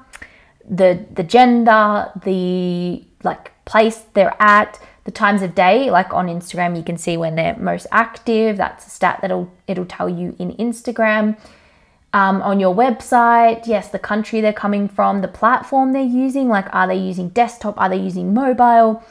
the 0.67 1.05
the 1.13 1.23
gender 1.23 2.11
the 2.23 3.03
like 3.23 3.51
place 3.65 4.03
they're 4.13 4.35
at 4.39 4.79
the 5.03 5.11
times 5.11 5.41
of 5.41 5.55
day. 5.55 5.89
Like 5.91 6.13
on 6.13 6.27
instagram 6.27 6.75
you 6.75 6.83
can 6.83 6.97
see 6.97 7.17
when 7.17 7.35
they're 7.35 7.55
most 7.57 7.87
active. 7.91 8.57
That's 8.57 8.87
a 8.87 8.89
stat 8.89 9.19
that'll 9.21 9.51
it'll 9.67 9.85
tell 9.85 10.09
you 10.09 10.35
in 10.39 10.53
instagram 10.53 11.37
um, 12.17 12.41
on 12.41 12.59
your 12.59 12.73
website 12.73 13.67
yes 13.67 13.89
the 13.89 13.99
country 13.99 14.41
they're 14.41 14.61
coming 14.65 14.87
from 14.87 15.21
the 15.21 15.27
platform 15.27 15.93
they're 15.93 16.01
using 16.25 16.47
like 16.49 16.67
are 16.73 16.87
they 16.87 16.95
using 17.11 17.29
desktop 17.29 17.79
are 17.79 17.89
they 17.89 17.97
using 18.09 18.33
mobile 18.33 19.03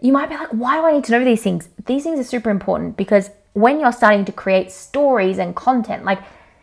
you 0.00 0.12
might 0.12 0.28
be 0.28 0.36
like 0.36 0.48
why 0.48 0.76
do 0.76 0.86
i 0.86 0.92
need 0.92 1.04
to 1.04 1.12
know 1.12 1.24
these 1.24 1.42
things 1.42 1.68
these 1.86 2.02
things 2.04 2.18
are 2.18 2.30
super 2.34 2.50
important 2.50 2.96
because 2.96 3.30
when 3.52 3.80
you're 3.80 3.92
starting 3.92 4.24
to 4.24 4.32
create 4.32 4.72
stories 4.72 5.38
and 5.38 5.54
content 5.54 6.04
like 6.04 6.20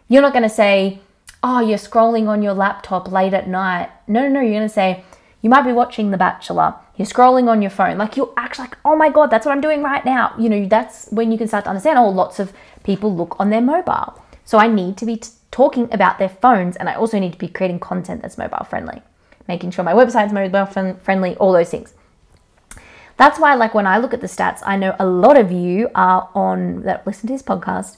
you're 0.07 0.21
not 0.23 0.33
going 0.33 0.49
to 0.49 0.49
say 0.63 0.99
oh, 1.43 1.59
you're 1.59 1.77
scrolling 1.77 2.27
on 2.27 2.41
your 2.41 2.53
laptop 2.53 3.11
late 3.11 3.33
at 3.33 3.47
night. 3.47 3.89
No, 4.07 4.23
no, 4.23 4.29
no, 4.29 4.41
you're 4.41 4.51
going 4.51 4.67
to 4.67 4.69
say, 4.69 5.03
you 5.41 5.49
might 5.49 5.61
be 5.61 5.71
watching 5.71 6.11
The 6.11 6.17
Bachelor. 6.17 6.75
You're 6.97 7.07
scrolling 7.07 7.47
on 7.47 7.61
your 7.61 7.71
phone. 7.71 7.97
Like 7.97 8.17
you're 8.17 8.33
actually 8.35 8.65
like, 8.65 8.77
oh 8.83 8.95
my 8.95 9.09
God, 9.09 9.27
that's 9.27 9.45
what 9.45 9.53
I'm 9.53 9.61
doing 9.61 9.81
right 9.81 10.03
now. 10.03 10.33
You 10.37 10.49
know, 10.49 10.65
that's 10.65 11.07
when 11.11 11.31
you 11.31 11.37
can 11.37 11.47
start 11.47 11.63
to 11.63 11.69
understand, 11.69 11.97
oh, 11.97 12.09
lots 12.09 12.39
of 12.39 12.51
people 12.83 13.15
look 13.15 13.39
on 13.39 13.49
their 13.49 13.61
mobile. 13.61 14.21
So 14.43 14.57
I 14.57 14.67
need 14.67 14.97
to 14.97 15.05
be 15.05 15.17
t- 15.17 15.29
talking 15.51 15.91
about 15.91 16.19
their 16.19 16.29
phones 16.29 16.75
and 16.75 16.89
I 16.89 16.95
also 16.95 17.19
need 17.19 17.33
to 17.33 17.39
be 17.39 17.47
creating 17.47 17.79
content 17.79 18.21
that's 18.21 18.37
mobile 18.37 18.65
friendly, 18.69 19.01
making 19.47 19.71
sure 19.71 19.83
my 19.83 19.93
website's 19.93 20.33
mobile 20.33 20.65
friendly, 20.65 21.35
all 21.37 21.53
those 21.53 21.69
things. 21.69 21.93
That's 23.17 23.37
why, 23.37 23.55
like, 23.55 23.73
when 23.73 23.85
I 23.85 23.97
look 23.97 24.13
at 24.13 24.21
the 24.21 24.27
stats, 24.27 24.61
I 24.65 24.77
know 24.77 24.95
a 24.97 25.05
lot 25.05 25.37
of 25.37 25.51
you 25.51 25.89
are 25.93 26.29
on 26.33 26.83
that 26.83 27.05
listen 27.05 27.27
to 27.27 27.33
this 27.33 27.43
podcast 27.43 27.97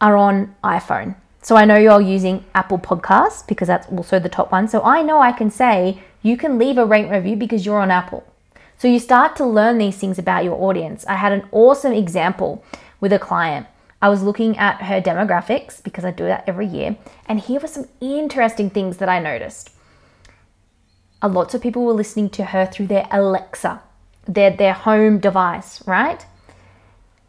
are 0.00 0.16
on 0.16 0.54
iPhone 0.64 1.16
so 1.42 1.56
I 1.56 1.64
know 1.64 1.76
you're 1.76 2.00
using 2.00 2.44
Apple 2.54 2.78
Podcasts 2.78 3.46
because 3.46 3.68
that's 3.68 3.86
also 3.88 4.18
the 4.18 4.28
top 4.28 4.52
one. 4.52 4.68
So 4.68 4.82
I 4.82 5.02
know 5.02 5.20
I 5.20 5.32
can 5.32 5.50
say 5.50 6.02
you 6.22 6.36
can 6.36 6.58
leave 6.58 6.78
a 6.78 6.84
rate 6.84 7.08
review 7.08 7.36
because 7.36 7.64
you're 7.64 7.80
on 7.80 7.90
Apple. 7.90 8.24
So 8.76 8.86
you 8.88 8.98
start 8.98 9.34
to 9.36 9.46
learn 9.46 9.78
these 9.78 9.96
things 9.96 10.18
about 10.18 10.44
your 10.44 10.60
audience. 10.60 11.06
I 11.06 11.14
had 11.14 11.32
an 11.32 11.48
awesome 11.50 11.92
example 11.92 12.64
with 13.00 13.12
a 13.12 13.18
client. 13.18 13.66
I 14.00 14.08
was 14.08 14.22
looking 14.22 14.56
at 14.58 14.82
her 14.82 15.00
demographics 15.00 15.82
because 15.82 16.04
I 16.04 16.12
do 16.12 16.24
that 16.24 16.44
every 16.46 16.66
year, 16.66 16.96
and 17.26 17.40
here 17.40 17.60
were 17.60 17.66
some 17.66 17.88
interesting 18.00 18.70
things 18.70 18.98
that 18.98 19.08
I 19.08 19.18
noticed. 19.18 19.70
A 21.20 21.28
lots 21.28 21.54
of 21.54 21.62
people 21.62 21.84
were 21.84 21.92
listening 21.92 22.30
to 22.30 22.44
her 22.44 22.66
through 22.66 22.86
their 22.86 23.08
Alexa, 23.10 23.82
their 24.26 24.50
their 24.50 24.72
home 24.72 25.18
device, 25.18 25.86
right? 25.86 26.24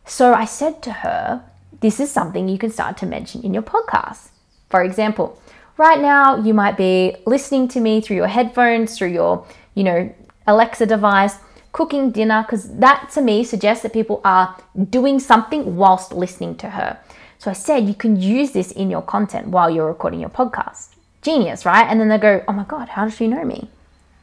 So 0.05 0.33
I 0.33 0.45
said 0.45 0.83
to 0.83 0.91
her, 0.91 1.43
this 1.81 1.99
is 1.99 2.11
something 2.11 2.47
you 2.47 2.57
can 2.57 2.71
start 2.71 2.97
to 2.97 3.05
mention 3.05 3.43
in 3.43 3.53
your 3.53 3.63
podcast. 3.63 4.29
For 4.69 4.83
example, 4.83 5.41
right 5.77 5.99
now 5.99 6.35
you 6.35 6.53
might 6.53 6.77
be 6.77 7.15
listening 7.25 7.67
to 7.69 7.79
me 7.79 8.01
through 8.01 8.17
your 8.17 8.27
headphones, 8.27 8.97
through 8.97 9.09
your, 9.09 9.45
you 9.73 9.83
know, 9.83 10.13
Alexa 10.45 10.85
device, 10.85 11.35
cooking 11.71 12.11
dinner, 12.11 12.43
because 12.43 12.77
that 12.77 13.09
to 13.13 13.21
me 13.21 13.43
suggests 13.43 13.83
that 13.83 13.93
people 13.93 14.21
are 14.23 14.57
doing 14.89 15.19
something 15.19 15.75
whilst 15.75 16.13
listening 16.13 16.55
to 16.57 16.71
her. 16.71 16.99
So 17.37 17.49
I 17.49 17.53
said 17.53 17.87
you 17.87 17.93
can 17.93 18.19
use 18.19 18.51
this 18.51 18.71
in 18.71 18.89
your 18.89 19.01
content 19.01 19.47
while 19.47 19.69
you're 19.69 19.87
recording 19.87 20.19
your 20.19 20.29
podcast. 20.29 20.89
Genius, 21.21 21.65
right? 21.65 21.85
And 21.87 21.99
then 21.99 22.09
they 22.09 22.17
go, 22.17 22.43
oh 22.47 22.53
my 22.53 22.63
God, 22.63 22.89
how 22.89 23.05
does 23.05 23.15
she 23.15 23.27
know 23.27 23.43
me? 23.43 23.69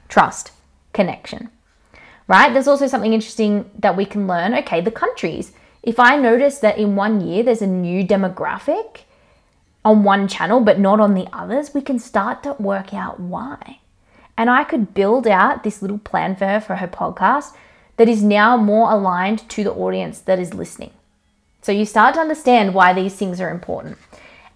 Trust, 0.08 0.52
connection, 0.92 1.50
right? 2.28 2.52
There's 2.52 2.68
also 2.68 2.86
something 2.86 3.12
interesting 3.12 3.70
that 3.78 3.96
we 3.96 4.04
can 4.04 4.26
learn. 4.26 4.54
Okay, 4.54 4.80
the 4.80 4.90
countries 4.90 5.52
if 5.86 6.00
I 6.00 6.16
notice 6.16 6.58
that 6.58 6.78
in 6.78 6.96
one 6.96 7.20
year 7.20 7.44
there's 7.44 7.62
a 7.62 7.66
new 7.66 8.04
demographic 8.04 9.02
on 9.84 10.02
one 10.02 10.26
channel 10.26 10.60
but 10.60 10.80
not 10.80 10.98
on 10.98 11.14
the 11.14 11.28
others, 11.32 11.72
we 11.72 11.80
can 11.80 12.00
start 12.00 12.42
to 12.42 12.54
work 12.54 12.92
out 12.92 13.20
why. 13.20 13.78
And 14.36 14.50
I 14.50 14.64
could 14.64 14.94
build 14.94 15.26
out 15.26 15.64
this 15.64 15.80
little 15.80 15.98
plan 15.98 16.36
for 16.36 16.46
her 16.46 16.60
for 16.60 16.76
her 16.76 16.88
podcast 16.88 17.54
that 17.96 18.08
is 18.08 18.22
now 18.22 18.56
more 18.56 18.90
aligned 18.90 19.48
to 19.50 19.64
the 19.64 19.72
audience 19.72 20.20
that 20.20 20.38
is 20.38 20.54
listening. 20.54 20.92
So 21.62 21.72
you 21.72 21.84
start 21.84 22.14
to 22.14 22.20
understand 22.20 22.74
why 22.74 22.92
these 22.92 23.14
things 23.14 23.40
are 23.40 23.50
important 23.50 23.98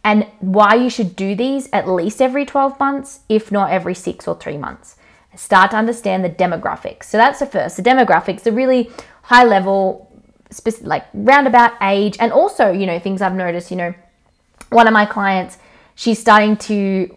and 0.05 0.27
why 0.41 0.75
you 0.75 0.89
should 0.89 1.17
do 1.17 1.35
these 1.35 1.69
at 1.73 1.89
least 1.89 2.23
every 2.23 2.47
12 2.47 2.79
months, 2.79 3.21
if 3.29 3.51
not 3.51 3.71
every 3.71 3.95
six 3.95 4.29
or 4.29 4.37
three 4.37 4.57
months. 4.57 4.97
Start 5.37 5.71
to 5.71 5.77
understand 5.77 6.25
the 6.25 6.31
demographics. 6.31 7.05
So 7.05 7.17
that's 7.17 7.39
the 7.39 7.47
first. 7.47 7.77
The 7.77 7.83
demographics 7.83 8.47
are 8.47 8.53
really 8.53 8.91
high 9.23 9.45
level 9.45 10.11
specific, 10.51 10.89
like 10.89 11.07
roundabout 11.15 11.73
age, 11.81 12.17
and 12.19 12.33
also, 12.33 12.73
you 12.73 12.87
know, 12.87 12.99
things 12.99 13.23
I've 13.23 13.35
noticed, 13.35 13.71
you 13.71 13.77
know, 13.77 13.95
one 14.71 14.87
of 14.87 14.93
my 14.93 15.07
clients, 15.07 15.59
she's 15.95 16.19
starting 16.19 16.57
to 16.57 17.17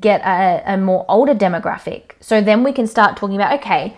get 0.00 0.20
a, 0.22 0.62
a 0.74 0.76
more 0.76 1.04
older 1.08 1.34
demographic. 1.34 2.12
So 2.20 2.40
then 2.40 2.64
we 2.64 2.72
can 2.72 2.86
start 2.86 3.16
talking 3.16 3.36
about, 3.36 3.52
okay, 3.60 3.96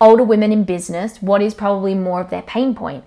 older 0.00 0.24
women 0.24 0.52
in 0.52 0.64
business, 0.64 1.22
what 1.22 1.42
is 1.42 1.54
probably 1.54 1.94
more 1.94 2.20
of 2.20 2.30
their 2.30 2.42
pain 2.42 2.74
point? 2.74 3.04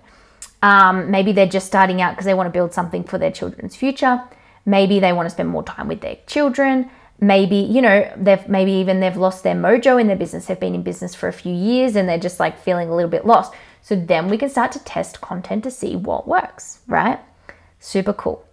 Um, 0.62 1.10
maybe 1.10 1.32
they're 1.32 1.46
just 1.46 1.66
starting 1.66 2.00
out 2.00 2.12
because 2.12 2.26
they 2.26 2.34
want 2.34 2.48
to 2.48 2.52
build 2.52 2.74
something 2.74 3.04
for 3.04 3.18
their 3.18 3.30
children's 3.30 3.76
future. 3.76 4.22
Maybe 4.66 4.98
they 4.98 5.12
want 5.12 5.26
to 5.26 5.30
spend 5.30 5.48
more 5.48 5.62
time 5.62 5.86
with 5.88 6.00
their 6.00 6.16
children. 6.26 6.90
Maybe, 7.20 7.56
you 7.56 7.80
know, 7.80 8.12
they've 8.16 8.48
maybe 8.48 8.72
even 8.72 9.00
they've 9.00 9.16
lost 9.16 9.42
their 9.42 9.54
mojo 9.54 10.00
in 10.00 10.06
their 10.06 10.16
business, 10.16 10.46
They've 10.46 10.58
been 10.58 10.74
in 10.74 10.82
business 10.82 11.14
for 11.14 11.28
a 11.28 11.32
few 11.32 11.52
years 11.52 11.96
and 11.96 12.08
they're 12.08 12.18
just 12.18 12.40
like 12.40 12.58
feeling 12.60 12.88
a 12.88 12.94
little 12.94 13.10
bit 13.10 13.26
lost. 13.26 13.54
So 13.82 13.96
then 13.96 14.28
we 14.28 14.38
can 14.38 14.50
start 14.50 14.72
to 14.72 14.84
test 14.84 15.20
content 15.20 15.64
to 15.64 15.70
see 15.70 15.96
what 15.96 16.28
works, 16.28 16.80
right? 16.86 17.18
Super 17.80 18.12
cool. 18.12 18.47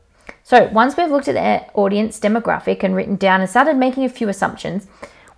So 0.46 0.70
once 0.72 0.96
we've 0.96 1.10
looked 1.10 1.28
at 1.28 1.34
the 1.34 1.74
audience 1.74 2.20
demographic 2.20 2.84
and 2.84 2.96
written 2.96 3.16
down 3.16 3.42
and 3.42 3.50
started 3.50 3.78
making 3.78 4.06
a 4.06 4.10
few 4.10 4.30
assumptions, 4.30 4.86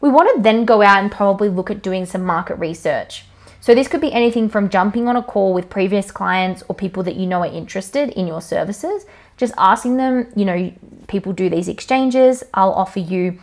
we 0.02 0.10
want 0.10 0.36
to 0.36 0.42
then 0.42 0.66
go 0.66 0.82
out 0.82 1.02
and 1.02 1.10
probably 1.10 1.48
look 1.48 1.72
at 1.72 1.82
doing 1.82 2.06
some 2.06 2.26
market 2.26 2.56
research. 2.56 3.24
So 3.62 3.74
this 3.74 3.88
could 3.88 4.02
be 4.02 4.12
anything 4.12 4.50
from 4.50 4.68
jumping 4.68 5.08
on 5.08 5.16
a 5.16 5.24
call 5.24 5.54
with 5.54 5.70
previous 5.70 6.12
clients 6.12 6.62
or 6.68 6.76
people 6.76 7.04
that 7.04 7.16
you 7.16 7.26
know 7.26 7.40
are 7.40 7.46
interested 7.46 8.10
in 8.10 8.28
your 8.28 8.42
services, 8.42 9.06
just 9.38 9.54
asking 9.58 9.96
them, 9.96 10.28
you 10.36 10.44
know, 10.44 10.74
people 11.08 11.32
do 11.32 11.50
these 11.50 11.70
exchanges, 11.70 12.44
I'll 12.54 12.74
offer 12.74 13.00
you 13.00 13.40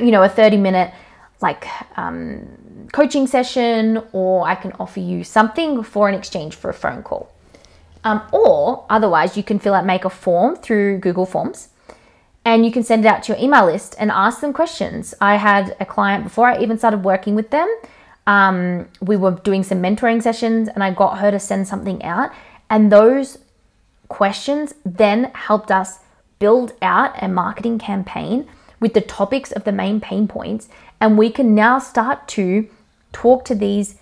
you 0.00 0.12
know, 0.12 0.22
a 0.22 0.28
30 0.28 0.58
minute 0.58 0.94
like 1.40 1.66
um, 1.96 2.46
coaching 2.92 3.26
session, 3.26 4.00
or 4.12 4.46
I 4.46 4.54
can 4.54 4.70
offer 4.78 5.00
you 5.00 5.24
something 5.24 5.82
for 5.82 6.08
an 6.08 6.14
exchange 6.14 6.54
for 6.54 6.70
a 6.70 6.74
phone 6.74 7.02
call. 7.02 7.32
Um, 8.08 8.22
or 8.32 8.86
otherwise, 8.88 9.36
you 9.36 9.42
can 9.42 9.58
fill 9.58 9.74
out, 9.74 9.84
make 9.84 10.06
a 10.06 10.10
form 10.10 10.56
through 10.56 10.98
Google 10.98 11.26
Forms 11.26 11.68
and 12.42 12.64
you 12.64 12.72
can 12.72 12.82
send 12.82 13.04
it 13.04 13.08
out 13.08 13.22
to 13.24 13.32
your 13.32 13.42
email 13.42 13.66
list 13.66 13.94
and 13.98 14.10
ask 14.10 14.40
them 14.40 14.54
questions. 14.54 15.12
I 15.20 15.36
had 15.36 15.76
a 15.78 15.84
client 15.84 16.24
before 16.24 16.48
I 16.48 16.58
even 16.62 16.78
started 16.78 17.04
working 17.04 17.34
with 17.34 17.50
them. 17.50 17.68
Um, 18.26 18.88
we 19.02 19.16
were 19.16 19.32
doing 19.32 19.62
some 19.62 19.82
mentoring 19.82 20.22
sessions 20.22 20.68
and 20.68 20.82
I 20.82 20.90
got 20.90 21.18
her 21.18 21.30
to 21.30 21.38
send 21.38 21.68
something 21.68 22.02
out. 22.02 22.30
And 22.70 22.90
those 22.90 23.38
questions 24.08 24.74
then 24.86 25.24
helped 25.34 25.70
us 25.70 25.98
build 26.38 26.72
out 26.80 27.22
a 27.22 27.28
marketing 27.28 27.78
campaign 27.78 28.48
with 28.80 28.94
the 28.94 29.02
topics 29.02 29.52
of 29.52 29.64
the 29.64 29.72
main 29.72 30.00
pain 30.00 30.26
points 30.26 30.70
And 30.98 31.18
we 31.18 31.28
can 31.28 31.54
now 31.54 31.78
start 31.78 32.26
to 32.28 32.66
talk 33.12 33.44
to 33.44 33.54
these, 33.54 33.96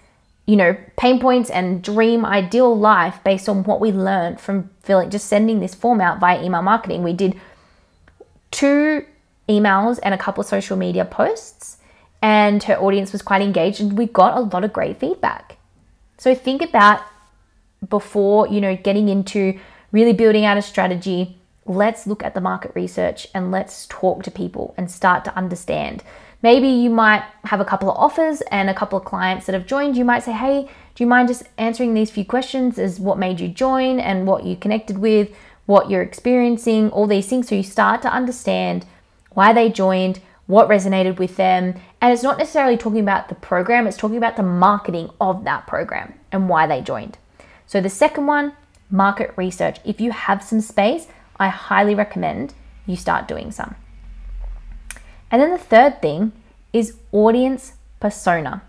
you 0.47 0.57
know, 0.57 0.77
pain 0.97 1.19
points 1.21 1.51
and 1.51 1.83
dream 1.83 2.25
ideal 2.25 2.77
life 2.77 3.19
based 3.25 3.49
on 3.49 3.65
what 3.65 3.81
we 3.81 3.91
learned 3.91 4.41
from 4.41 4.71
filling, 4.83 5.11
just 5.11 5.27
sending 5.27 5.61
this 5.61 5.75
form 5.75 6.01
out 6.01 6.21
via 6.21 6.43
email 6.43 6.63
marketing. 6.63 7.03
We 7.03 7.13
did 7.13 7.39
two 8.53 9.05
emails 9.49 9.99
and 10.03 10.15
a 10.15 10.19
couple 10.19 10.41
of 10.41 10.47
social 10.47 10.77
media 10.77 11.05
posts, 11.05 11.79
and 12.23 12.63
her 12.63 12.77
audience 12.77 13.13
was 13.13 13.23
quite 13.23 13.43
engaged, 13.43 13.81
and 13.81 13.99
we 13.99 14.07
got 14.07 14.37
a 14.37 14.41
lot 14.41 14.65
of 14.65 14.73
great 14.73 14.99
feedback. 14.99 15.57
So 16.19 16.35
think 16.35 16.63
about 16.63 17.03
before, 17.89 18.49
you 18.49 18.61
know, 18.61 18.77
getting 18.77 19.09
into 19.09 19.59
really 19.93 20.13
building 20.13 20.45
out 20.45 20.57
a 20.57 20.63
strategy, 20.63 21.37
let's 21.67 22.07
look 22.07 22.23
at 22.23 22.35
the 22.35 22.41
market 22.41 22.73
research 22.75 23.27
and 23.35 23.51
let's 23.51 23.87
talk 23.89 24.23
to 24.23 24.31
people 24.31 24.75
and 24.77 24.91
start 24.91 25.25
to 25.25 25.37
understand. 25.37 26.03
Maybe 26.43 26.69
you 26.69 26.91
might 26.91 27.25
have 27.45 27.61
a 27.61 27.65
couple 27.65 27.91
of 27.91 27.97
offers 27.97 28.41
and 28.51 28.69
a 28.69 28.75
couple 28.75 28.99
of 28.99 29.05
clients 29.05 29.47
that 29.47 29.55
have 29.55 29.67
joined. 29.67 29.97
You 29.97 30.05
might 30.05 30.23
say, 30.23 30.33
hey, 30.33 30.69
do 30.95 31.05
you 31.05 31.07
mind 31.07 31.29
just 31.29 31.45
answering 31.59 31.95
these 31.95 32.11
few 32.11 32.25
questions 32.25 32.79
Is 32.79 33.01
what 33.01 33.19
made 33.19 33.41
you 33.41 33.49
join 33.49 34.01
and 34.01 34.27
what 34.27 34.45
you 34.45 34.57
connected 34.57 34.99
with, 34.99 35.31
what 35.67 35.91
you're 35.91 36.03
experiencing, 36.03 36.91
all 36.91 37.07
these 37.07 37.29
things. 37.29 37.49
So 37.49 37.55
you 37.55 37.63
start 37.63 38.03
to 38.03 38.13
understand 38.13 38.87
why 39.31 39.53
they 39.53 39.71
joined, 39.71 40.21
what 40.47 40.69
resonated 40.69 41.19
with 41.19 41.37
them. 41.37 41.75
And 42.01 42.13
it's 42.13 42.23
not 42.23 42.39
necessarily 42.39 42.77
talking 42.77 43.01
about 43.01 43.29
the 43.29 43.35
program, 43.35 43.87
it's 43.87 43.97
talking 43.97 44.17
about 44.17 44.37
the 44.37 44.43
marketing 44.43 45.11
of 45.21 45.45
that 45.45 45.67
program 45.67 46.15
and 46.33 46.49
why 46.49 46.67
they 46.67 46.81
joined. 46.81 47.19
So 47.67 47.81
the 47.81 47.91
second 47.91 48.27
one, 48.27 48.53
market 48.91 49.33
research. 49.37 49.79
If 49.85 50.01
you 50.01 50.13
have 50.13 50.43
some 50.43 50.61
space, 50.61 51.09
I 51.39 51.49
highly 51.49 51.95
recommend 51.95 52.55
you 52.87 52.97
start 52.97 53.27
doing 53.27 53.51
some. 53.51 53.75
And 55.31 55.43
then 55.43 55.51
the 55.51 55.59
third 55.59 56.01
thing 56.01 56.33
is 56.73 56.97
audience 57.13 57.75
persona. 58.01 58.63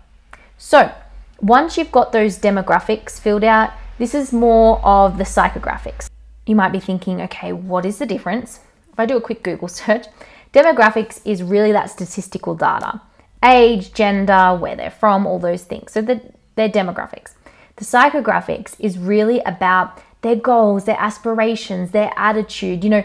So 0.56 0.92
once 1.40 1.76
you've 1.76 1.92
got 1.92 2.12
those 2.12 2.38
demographics 2.38 3.20
filled 3.20 3.44
out, 3.44 3.72
this 3.98 4.14
is 4.14 4.32
more 4.32 4.80
of 4.84 5.18
the 5.18 5.24
psychographics. 5.24 6.08
You 6.46 6.56
might 6.56 6.72
be 6.72 6.80
thinking, 6.80 7.20
okay, 7.22 7.52
what 7.52 7.84
is 7.84 7.98
the 7.98 8.06
difference? 8.06 8.60
If 8.92 8.98
I 8.98 9.06
do 9.06 9.16
a 9.16 9.20
quick 9.20 9.42
Google 9.42 9.68
search, 9.82 10.06
demographics 10.52 11.20
is 11.24 11.42
really 11.42 11.72
that 11.72 11.90
statistical 11.90 12.54
data 12.54 13.02
age, 13.44 13.92
gender, 13.92 14.56
where 14.58 14.76
they're 14.76 14.90
from, 14.90 15.26
all 15.26 15.38
those 15.38 15.64
things. 15.64 15.92
So 15.92 16.02
the, 16.02 16.20
they're 16.56 16.68
demographics. 16.68 17.34
The 17.76 17.84
psychographics 17.84 18.74
is 18.78 18.98
really 18.98 19.40
about 19.40 20.02
their 20.22 20.36
goals, 20.36 20.84
their 20.84 20.98
aspirations, 20.98 21.92
their 21.92 22.10
attitude, 22.16 22.82
you 22.82 22.90
know, 22.90 23.04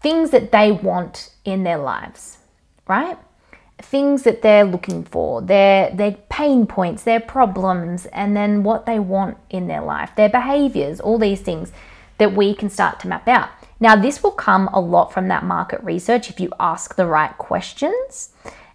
things 0.00 0.30
that 0.30 0.50
they 0.50 0.72
want 0.72 1.32
in 1.44 1.62
their 1.62 1.78
lives, 1.78 2.38
right? 2.90 3.16
Things 3.78 4.24
that 4.24 4.42
they're 4.42 4.64
looking 4.64 5.04
for, 5.04 5.40
their 5.40 5.90
their 5.94 6.12
pain 6.28 6.66
points, 6.66 7.04
their 7.04 7.20
problems, 7.20 8.04
and 8.06 8.36
then 8.36 8.62
what 8.62 8.84
they 8.84 8.98
want 8.98 9.38
in 9.48 9.68
their 9.68 9.80
life, 9.80 10.10
their 10.16 10.28
behaviors, 10.28 11.00
all 11.00 11.18
these 11.18 11.40
things 11.40 11.72
that 12.18 12.34
we 12.34 12.54
can 12.54 12.68
start 12.68 13.00
to 13.00 13.08
map 13.08 13.26
out. 13.26 13.48
Now, 13.78 13.96
this 13.96 14.22
will 14.22 14.32
come 14.32 14.68
a 14.74 14.80
lot 14.80 15.10
from 15.10 15.28
that 15.28 15.42
market 15.44 15.82
research 15.82 16.28
if 16.28 16.38
you 16.38 16.52
ask 16.60 16.96
the 16.96 17.06
right 17.06 17.36
questions. 17.38 18.30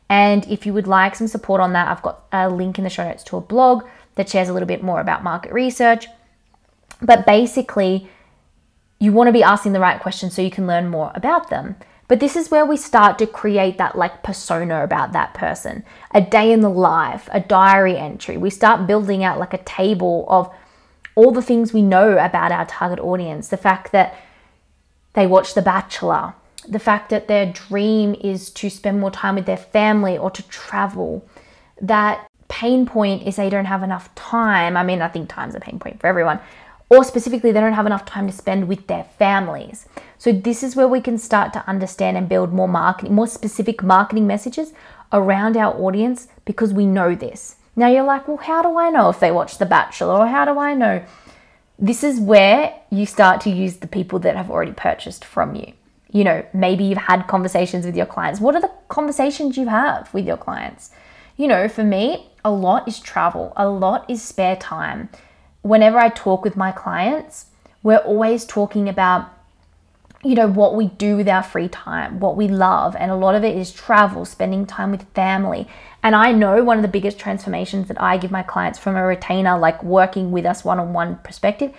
And 0.10 0.46
if 0.48 0.66
you 0.66 0.74
would 0.74 0.88
like 0.88 1.16
some 1.16 1.28
support 1.28 1.62
on 1.62 1.74
that, 1.74 1.88
I've 1.88 2.02
got 2.02 2.24
a 2.32 2.50
link 2.50 2.80
in 2.80 2.84
the 2.84 2.90
show 2.90 3.08
notes 3.08 3.24
to 3.26 3.38
a 3.38 3.42
blog 3.42 3.84
that 4.16 4.30
shares 4.30 4.50
a 4.50 4.54
little 4.54 4.68
bit 4.68 4.82
more 4.82 5.00
about 5.00 5.24
market 5.24 5.52
research. 5.52 6.08
But 7.02 7.26
basically, 7.26 8.10
you 9.00 9.12
want 9.12 9.28
to 9.28 9.34
be 9.34 9.44
asking 9.44 9.74
the 9.74 9.80
right 9.80 10.00
questions 10.00 10.34
so 10.34 10.42
you 10.42 10.52
can 10.52 10.66
learn 10.66 10.88
more 10.90 11.12
about 11.14 11.50
them. 11.50 11.76
But 12.08 12.20
this 12.20 12.36
is 12.36 12.52
where 12.52 12.66
we 12.66 12.78
start 12.78 13.18
to 13.18 13.28
create 13.28 13.78
that 13.78 13.98
like 13.98 14.22
persona 14.22 14.84
about 14.84 15.12
that 15.14 15.34
person, 15.34 15.84
a 16.12 16.22
day 16.22 16.52
in 16.52 16.62
the 16.62 16.70
life, 16.70 17.28
a 17.32 17.40
diary 17.40 17.98
entry. 17.98 18.38
We 18.38 18.52
start 18.52 18.88
building 18.88 19.24
out 19.24 19.40
like 19.40 19.54
a 19.54 19.64
table 19.64 20.26
of 20.28 20.54
all 21.16 21.32
the 21.32 21.42
things 21.42 21.74
we 21.74 21.82
know 21.82 22.18
about 22.18 22.51
our 22.51 22.66
target 22.66 23.00
audience. 23.00 23.48
The 23.48 23.58
fact 23.58 23.92
that 23.92 24.16
they 25.14 25.25
watch 25.25 25.53
The 25.56 25.62
Bachelor, 25.62 26.36
the 26.68 26.79
fact 26.79 27.10
that 27.10 27.27
their 27.27 27.51
dream 27.51 28.16
is 28.16 28.50
to 28.51 28.70
spend 28.70 29.00
more 29.00 29.12
time 29.12 29.36
with 29.36 29.46
their 29.46 29.58
family 29.58 30.18
or 30.18 30.29
to 30.29 30.48
travel, 30.48 31.25
that 31.82 32.27
pain 32.48 32.86
point 32.86 33.27
is 33.27 33.38
they 33.38 33.50
don't 33.50 33.66
have 33.66 33.82
enough 33.82 34.14
time. 34.14 34.77
I 34.77 34.84
mean, 34.84 35.01
I 35.01 35.08
think 35.08 35.29
time's 35.29 35.56
a 35.56 35.60
pain 35.60 35.79
point 35.79 36.00
for 36.00 36.08
everyone, 36.08 36.40
or 36.90 37.04
specifically, 37.04 37.52
they 37.52 37.60
don't 37.60 37.74
have 37.74 37.88
enough 37.88 38.06
time 38.06 38.28
to 38.28 38.34
spend 38.34 38.68
with 38.68 38.88
their 38.88 39.06
families. 39.18 39.88
So, 40.18 40.32
this 40.32 40.62
is 40.62 40.76
where 40.76 40.88
we 40.88 41.02
can 41.02 41.18
start 41.18 41.52
to 41.54 41.68
understand 41.68 42.16
and 42.16 42.30
build 42.30 42.54
more 42.54 42.68
marketing, 42.68 43.16
more 43.16 43.28
specific 43.28 43.82
marketing 43.82 44.28
messages 44.28 44.72
around 45.12 45.58
our 45.58 45.76
audience 45.76 46.28
because 46.46 46.74
we 46.74 46.86
know 46.86 47.16
this. 47.16 47.56
Now, 47.76 47.88
you're 47.88 48.04
like, 48.04 48.28
well, 48.28 48.38
how 48.38 48.62
do 48.62 48.78
I 48.78 48.90
know 48.90 49.10
if 49.10 49.20
they 49.20 49.32
watch 49.32 49.58
The 49.58 49.66
Bachelor, 49.66 50.20
or 50.20 50.28
how 50.28 50.46
do 50.46 50.60
I 50.60 50.74
know? 50.74 51.04
This 51.78 52.04
is 52.04 52.20
where 52.20 52.74
you 52.90 53.06
start 53.06 53.42
to 53.42 53.50
use 53.50 53.78
the 53.78 53.88
people 53.88 54.20
that 54.20 54.38
have 54.38 54.50
already 54.50 54.72
purchased 54.72 55.26
from 55.26 55.56
you. 55.56 55.74
You 56.12 56.24
know, 56.24 56.46
maybe 56.54 56.86
you've 56.86 56.98
had 57.00 57.28
conversations 57.28 57.86
with 57.86 57.98
your 57.98 58.06
clients. 58.06 58.40
What 58.40 58.56
are 58.56 58.62
the 58.62 58.72
conversations 58.88 59.58
you 59.58 59.68
have 59.68 60.14
with 60.14 60.26
your 60.26 60.38
clients? 60.38 60.92
You 61.36 61.48
know, 61.48 61.68
for 61.68 61.84
me, 61.84 62.30
a 62.46 62.52
lot 62.52 62.88
is 62.88 63.00
travel, 63.00 63.52
a 63.58 63.68
lot 63.68 64.10
is 64.10 64.22
spare 64.22 64.56
time 64.56 65.10
whenever 65.66 65.98
I 65.98 66.10
talk 66.10 66.44
with 66.44 66.56
my 66.56 66.72
clients, 66.72 67.48
we're 67.82 67.98
always 67.98 68.46
talking 68.46 68.88
about 68.88 69.32
you 70.24 70.34
know 70.34 70.48
what 70.48 70.75
we 70.75 70.88
do 70.88 71.18
with 71.18 71.28
our 71.28 71.44
free 71.44 71.68
time, 71.68 72.20
what 72.20 72.36
we 72.36 72.48
love, 72.48 72.96
and 72.96 73.12
a 73.12 73.16
lot 73.16 73.36
of 73.36 73.44
it 73.44 73.56
is 73.56 73.72
travel, 73.72 74.25
spending 74.25 74.66
time 74.66 74.92
with 74.92 75.04
family. 75.14 75.68
And 76.01 76.16
I 76.16 76.32
know 76.32 76.64
one 76.64 76.78
of 76.78 76.82
the 76.82 76.88
biggest 76.88 77.20
transformations 77.20 77.88
that 77.88 78.01
I 78.01 78.18
give 78.18 78.32
my 78.32 78.42
clients 78.42 78.80
from 78.80 78.96
a 78.96 79.06
retainer, 79.06 79.58
like 79.58 79.84
working 79.84 80.32
with 80.32 80.46
us 80.46 80.64
one 80.64 80.80
on 80.80 80.94
one 80.94 81.18
perspective, 81.18 81.72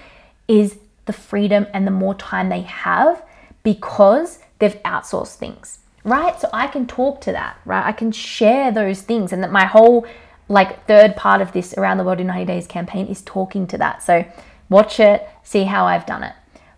is 0.46 0.78
the 1.06 1.12
freedom 1.12 1.66
and 1.72 1.86
the 1.86 1.92
more 1.92 2.14
time 2.14 2.48
they 2.48 2.62
have 2.62 3.22
because 3.64 4.38
they've 4.60 4.80
outsourced 4.84 5.36
things, 5.36 5.78
right? 6.04 6.40
So 6.40 6.48
I 6.52 6.68
can 6.68 6.86
talk 6.86 7.20
to 7.22 7.32
that, 7.32 7.58
right? 7.64 7.84
I 7.84 7.92
can 7.92 8.12
share 8.12 8.70
those 8.70 9.00
things, 9.00 9.32
and 9.32 9.42
that 9.42 9.50
my 9.50 9.64
whole 9.64 10.06
like 10.48 10.86
third 10.86 11.16
part 11.16 11.40
of 11.40 11.52
this 11.52 11.74
around 11.74 11.98
the 11.98 12.04
world 12.04 12.20
in 12.20 12.28
90 12.28 12.44
days 12.44 12.66
campaign 12.66 13.06
is 13.06 13.22
talking 13.22 13.66
to 13.68 13.78
that. 13.78 14.02
So 14.02 14.24
watch 14.68 15.00
it, 15.00 15.28
see 15.42 15.64
how 15.64 15.86
I've 15.86 16.06
done 16.06 16.22
it. 16.22 16.34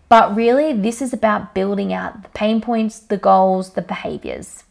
But 0.07 0.35
really, 0.35 0.73
this 0.73 1.01
is 1.01 1.13
about 1.13 1.53
building 1.53 1.93
out 1.93 2.23
the 2.23 2.29
pain 2.29 2.61
points, 2.61 2.99
the 2.99 3.17
goals, 3.17 3.73
the 3.73 3.83
behaviors. 3.83 4.63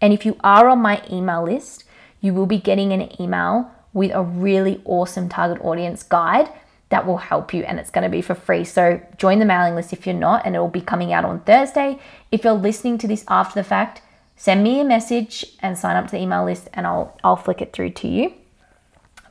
And 0.00 0.12
if 0.12 0.24
you 0.24 0.36
are 0.40 0.68
on 0.68 0.78
my 0.78 1.02
email 1.10 1.44
list, 1.44 1.84
you 2.20 2.32
will 2.32 2.46
be 2.46 2.58
getting 2.58 2.92
an 2.92 3.20
email 3.20 3.70
with 3.92 4.10
a 4.12 4.22
really 4.22 4.80
awesome 4.84 5.28
target 5.28 5.62
audience 5.62 6.02
guide 6.02 6.48
that 6.88 7.06
will 7.06 7.16
help 7.16 7.52
you 7.52 7.64
and 7.64 7.80
it's 7.80 7.90
going 7.90 8.04
to 8.04 8.10
be 8.10 8.22
for 8.22 8.34
free. 8.34 8.64
So 8.64 9.00
join 9.16 9.38
the 9.38 9.44
mailing 9.44 9.74
list 9.74 9.92
if 9.92 10.06
you're 10.06 10.14
not, 10.14 10.42
and 10.44 10.54
it 10.54 10.58
will 10.58 10.68
be 10.68 10.80
coming 10.80 11.12
out 11.12 11.24
on 11.24 11.40
Thursday. 11.40 11.98
If 12.30 12.44
you're 12.44 12.52
listening 12.52 12.98
to 12.98 13.08
this 13.08 13.24
after 13.28 13.60
the 13.60 13.64
fact, 13.64 14.02
send 14.36 14.62
me 14.62 14.80
a 14.80 14.84
message 14.84 15.44
and 15.60 15.76
sign 15.76 15.96
up 15.96 16.06
to 16.06 16.12
the 16.12 16.22
email 16.22 16.44
list 16.44 16.68
and 16.72 16.86
I'll 16.86 17.16
I'll 17.24 17.36
flick 17.36 17.60
it 17.60 17.72
through 17.72 17.90
to 17.90 18.08
you. 18.08 18.32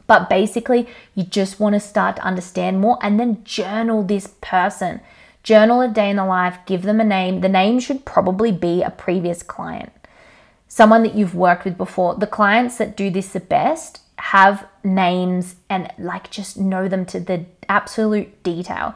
But 0.07 0.29
basically, 0.29 0.87
you 1.15 1.23
just 1.23 1.59
want 1.59 1.73
to 1.73 1.79
start 1.79 2.17
to 2.17 2.23
understand 2.23 2.79
more 2.79 2.99
and 3.01 3.19
then 3.19 3.43
journal 3.43 4.03
this 4.03 4.27
person. 4.41 5.01
Journal 5.43 5.81
a 5.81 5.87
day 5.87 6.09
in 6.09 6.15
the 6.15 6.25
life, 6.25 6.57
give 6.65 6.83
them 6.83 6.99
a 6.99 7.03
name. 7.03 7.41
The 7.41 7.49
name 7.49 7.79
should 7.79 8.05
probably 8.05 8.51
be 8.51 8.81
a 8.81 8.89
previous 8.89 9.43
client, 9.43 9.91
someone 10.67 11.03
that 11.03 11.15
you've 11.15 11.35
worked 11.35 11.65
with 11.65 11.77
before. 11.77 12.15
The 12.15 12.27
clients 12.27 12.77
that 12.77 12.97
do 12.97 13.09
this 13.09 13.29
the 13.29 13.39
best 13.39 14.01
have 14.17 14.67
names 14.83 15.55
and 15.69 15.91
like 15.99 16.31
just 16.31 16.57
know 16.57 16.87
them 16.87 17.05
to 17.05 17.19
the 17.19 17.45
absolute 17.69 18.41
detail. 18.43 18.95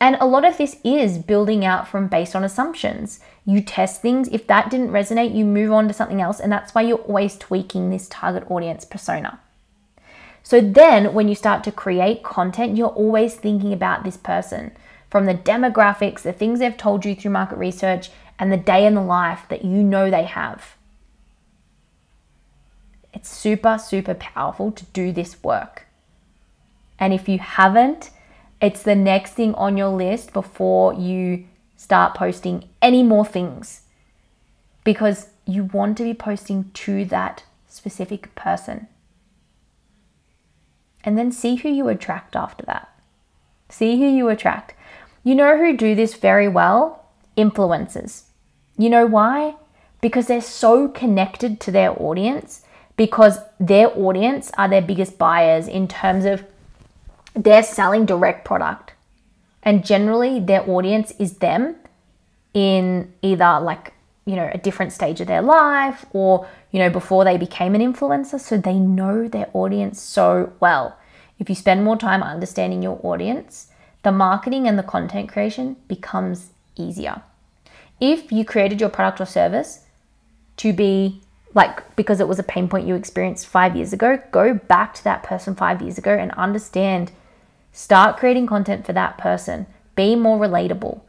And 0.00 0.16
a 0.20 0.26
lot 0.26 0.44
of 0.44 0.56
this 0.56 0.76
is 0.84 1.18
building 1.18 1.64
out 1.64 1.88
from 1.88 2.06
based 2.06 2.36
on 2.36 2.44
assumptions. 2.44 3.18
You 3.48 3.62
test 3.62 4.02
things. 4.02 4.28
If 4.28 4.46
that 4.48 4.70
didn't 4.70 4.90
resonate, 4.90 5.34
you 5.34 5.46
move 5.46 5.72
on 5.72 5.88
to 5.88 5.94
something 5.94 6.20
else. 6.20 6.38
And 6.38 6.52
that's 6.52 6.74
why 6.74 6.82
you're 6.82 6.98
always 6.98 7.38
tweaking 7.38 7.88
this 7.88 8.06
target 8.06 8.44
audience 8.50 8.84
persona. 8.84 9.40
So 10.42 10.60
then 10.60 11.14
when 11.14 11.28
you 11.28 11.34
start 11.34 11.64
to 11.64 11.72
create 11.72 12.22
content, 12.22 12.76
you're 12.76 12.88
always 12.88 13.36
thinking 13.36 13.72
about 13.72 14.04
this 14.04 14.18
person 14.18 14.72
from 15.08 15.24
the 15.24 15.34
demographics, 15.34 16.20
the 16.20 16.32
things 16.34 16.58
they've 16.58 16.76
told 16.76 17.06
you 17.06 17.14
through 17.14 17.30
market 17.30 17.56
research, 17.56 18.10
and 18.38 18.52
the 18.52 18.58
day 18.58 18.84
in 18.84 18.94
the 18.94 19.00
life 19.00 19.46
that 19.48 19.64
you 19.64 19.82
know 19.82 20.10
they 20.10 20.24
have. 20.24 20.76
It's 23.14 23.30
super, 23.30 23.78
super 23.78 24.12
powerful 24.12 24.72
to 24.72 24.84
do 24.92 25.10
this 25.10 25.42
work. 25.42 25.86
And 26.98 27.14
if 27.14 27.30
you 27.30 27.38
haven't, 27.38 28.10
it's 28.60 28.82
the 28.82 28.94
next 28.94 29.32
thing 29.32 29.54
on 29.54 29.78
your 29.78 29.88
list 29.88 30.34
before 30.34 30.92
you 30.92 31.46
start 31.78 32.14
posting 32.14 32.68
any 32.82 33.02
more 33.02 33.24
things 33.24 33.82
because 34.84 35.28
you 35.46 35.64
want 35.64 35.96
to 35.96 36.02
be 36.02 36.12
posting 36.12 36.70
to 36.74 37.06
that 37.06 37.44
specific 37.68 38.34
person. 38.34 38.88
And 41.04 41.16
then 41.16 41.32
see 41.32 41.54
who 41.54 41.70
you 41.70 41.88
attract 41.88 42.36
after 42.36 42.66
that. 42.66 42.92
See 43.70 43.98
who 43.98 44.08
you 44.08 44.28
attract. 44.28 44.74
You 45.22 45.34
know 45.34 45.56
who 45.56 45.74
do 45.76 45.94
this 45.94 46.14
very 46.14 46.48
well? 46.48 47.06
Influencers. 47.36 48.24
You 48.76 48.90
know 48.90 49.06
why? 49.06 49.54
Because 50.00 50.26
they're 50.26 50.40
so 50.40 50.88
connected 50.88 51.60
to 51.60 51.70
their 51.70 51.90
audience 52.02 52.64
because 52.96 53.38
their 53.60 53.96
audience 53.96 54.50
are 54.58 54.68
their 54.68 54.82
biggest 54.82 55.16
buyers 55.16 55.68
in 55.68 55.86
terms 55.86 56.24
of 56.24 56.44
they're 57.34 57.62
selling 57.62 58.04
direct 58.04 58.44
product. 58.44 58.92
And 59.68 59.84
generally, 59.84 60.40
their 60.40 60.66
audience 60.66 61.12
is 61.18 61.34
them 61.34 61.76
in 62.54 63.12
either 63.20 63.60
like, 63.60 63.92
you 64.24 64.34
know, 64.34 64.48
a 64.50 64.56
different 64.56 64.94
stage 64.94 65.20
of 65.20 65.26
their 65.26 65.42
life 65.42 66.06
or, 66.12 66.48
you 66.70 66.78
know, 66.78 66.88
before 66.88 67.22
they 67.22 67.36
became 67.36 67.74
an 67.74 67.82
influencer. 67.82 68.40
So 68.40 68.56
they 68.56 68.78
know 68.78 69.28
their 69.28 69.50
audience 69.52 70.00
so 70.00 70.54
well. 70.58 70.96
If 71.38 71.50
you 71.50 71.54
spend 71.54 71.84
more 71.84 71.98
time 71.98 72.22
understanding 72.22 72.82
your 72.82 72.98
audience, 73.02 73.66
the 74.04 74.10
marketing 74.10 74.66
and 74.66 74.78
the 74.78 74.82
content 74.82 75.28
creation 75.28 75.76
becomes 75.86 76.48
easier. 76.74 77.20
If 78.00 78.32
you 78.32 78.46
created 78.46 78.80
your 78.80 78.88
product 78.88 79.20
or 79.20 79.26
service 79.26 79.84
to 80.56 80.72
be 80.72 81.20
like 81.52 81.94
because 81.94 82.20
it 82.20 82.28
was 82.28 82.38
a 82.38 82.42
pain 82.42 82.68
point 82.68 82.86
you 82.86 82.94
experienced 82.94 83.46
five 83.46 83.76
years 83.76 83.92
ago, 83.92 84.18
go 84.30 84.54
back 84.54 84.94
to 84.94 85.04
that 85.04 85.22
person 85.22 85.54
five 85.54 85.82
years 85.82 85.98
ago 85.98 86.14
and 86.14 86.32
understand. 86.32 87.12
Start 87.78 88.16
creating 88.16 88.48
content 88.48 88.84
for 88.84 88.92
that 88.92 89.18
person. 89.18 89.64
Be 89.94 90.16
more 90.16 90.36
relatable. 90.36 91.00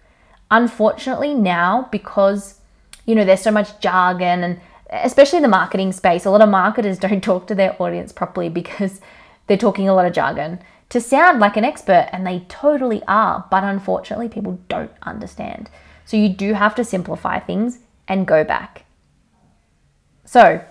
Unfortunately, 0.51 1.33
now 1.33 1.89
because 1.91 2.59
you 3.07 3.15
know 3.15 3.25
there's 3.25 3.41
so 3.41 3.49
much 3.49 3.79
jargon 3.79 4.43
and 4.43 4.61
especially 4.91 5.37
in 5.37 5.41
the 5.41 5.49
marketing 5.49 5.91
space, 5.91 6.25
a 6.25 6.29
lot 6.29 6.43
of 6.43 6.49
marketers 6.49 6.99
don't 7.05 7.23
talk 7.23 7.47
to 7.47 7.55
their 7.55 7.75
audience 7.81 8.11
properly 8.11 8.49
because 8.49 9.01
they're 9.47 9.57
talking 9.57 9.89
a 9.89 9.95
lot 9.95 10.05
of 10.05 10.13
jargon 10.13 10.59
to 10.89 11.01
sound 11.01 11.39
like 11.39 11.57
an 11.57 11.65
expert, 11.65 12.07
and 12.11 12.25
they 12.25 12.41
totally 12.49 13.01
are, 13.07 13.45
but 13.49 13.63
unfortunately, 13.63 14.29
people 14.29 14.59
don't 14.67 14.91
understand. 15.01 15.71
So 16.05 16.17
you 16.17 16.29
do 16.29 16.53
have 16.53 16.75
to 16.75 16.83
simplify 16.83 17.39
things 17.39 17.79
and 18.07 18.27
go 18.27 18.43
back. 18.43 18.85
So, 20.23 20.63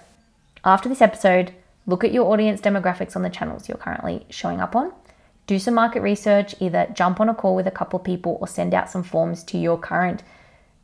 after 0.64 0.88
this 0.88 1.02
episode, 1.02 1.54
look 1.86 2.04
at 2.04 2.12
your 2.12 2.32
audience 2.32 2.60
demographics 2.60 3.16
on 3.16 3.22
the 3.22 3.30
channels 3.30 3.68
you're 3.68 3.78
currently 3.78 4.26
showing 4.30 4.60
up 4.60 4.76
on. 4.76 4.92
Do 5.48 5.58
some 5.58 5.74
market 5.74 6.02
research, 6.02 6.54
either 6.60 6.86
jump 6.94 7.18
on 7.18 7.28
a 7.28 7.34
call 7.34 7.56
with 7.56 7.66
a 7.66 7.72
couple 7.72 7.98
of 7.98 8.04
people 8.04 8.38
or 8.40 8.46
send 8.46 8.72
out 8.72 8.88
some 8.88 9.02
forms 9.02 9.42
to 9.44 9.58
your 9.58 9.76
current 9.76 10.22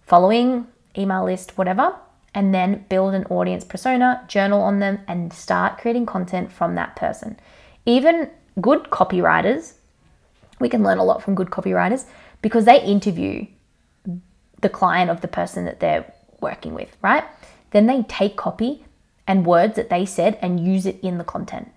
following, 0.04 0.66
email 0.98 1.24
list, 1.24 1.56
whatever, 1.56 1.94
and 2.34 2.52
then 2.52 2.84
build 2.88 3.14
an 3.14 3.24
audience 3.26 3.62
persona, 3.62 4.24
journal 4.26 4.60
on 4.60 4.80
them, 4.80 4.98
and 5.06 5.32
start 5.32 5.78
creating 5.78 6.06
content 6.06 6.50
from 6.50 6.74
that 6.74 6.96
person 6.96 7.38
even 7.86 8.30
good 8.60 8.84
copywriters, 8.84 9.74
we 10.60 10.68
can 10.68 10.82
learn 10.82 10.98
a 10.98 11.04
lot 11.04 11.22
from 11.22 11.34
good 11.34 11.50
copywriters 11.50 12.04
because 12.42 12.64
they 12.64 12.82
interview 12.82 13.46
the 14.60 14.68
client 14.68 15.10
of 15.10 15.20
the 15.20 15.28
person 15.28 15.64
that 15.64 15.80
they're 15.80 16.10
working 16.40 16.74
with, 16.74 16.96
right? 17.02 17.24
Then 17.72 17.86
they 17.86 18.02
take 18.04 18.36
copy 18.36 18.84
and 19.26 19.46
words 19.46 19.76
that 19.76 19.90
they 19.90 20.06
said 20.06 20.38
and 20.40 20.60
use 20.60 20.86
it 20.86 20.98
in 21.02 21.18
the 21.18 21.24
content 21.24 21.70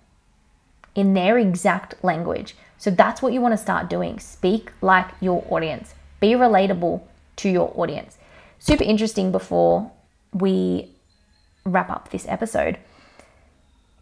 in 0.94 1.14
their 1.14 1.38
exact 1.38 1.94
language. 2.02 2.56
So 2.78 2.90
that's 2.90 3.20
what 3.20 3.32
you 3.32 3.40
want 3.40 3.52
to 3.52 3.58
start 3.58 3.90
doing. 3.90 4.18
Speak 4.20 4.72
like 4.80 5.08
your 5.20 5.44
audience, 5.50 5.94
be 6.20 6.32
relatable 6.32 7.02
to 7.36 7.48
your 7.48 7.72
audience. 7.76 8.18
Super 8.58 8.84
interesting 8.84 9.30
before 9.32 9.90
we 10.32 10.90
wrap 11.64 11.90
up 11.90 12.10
this 12.10 12.26
episode 12.28 12.78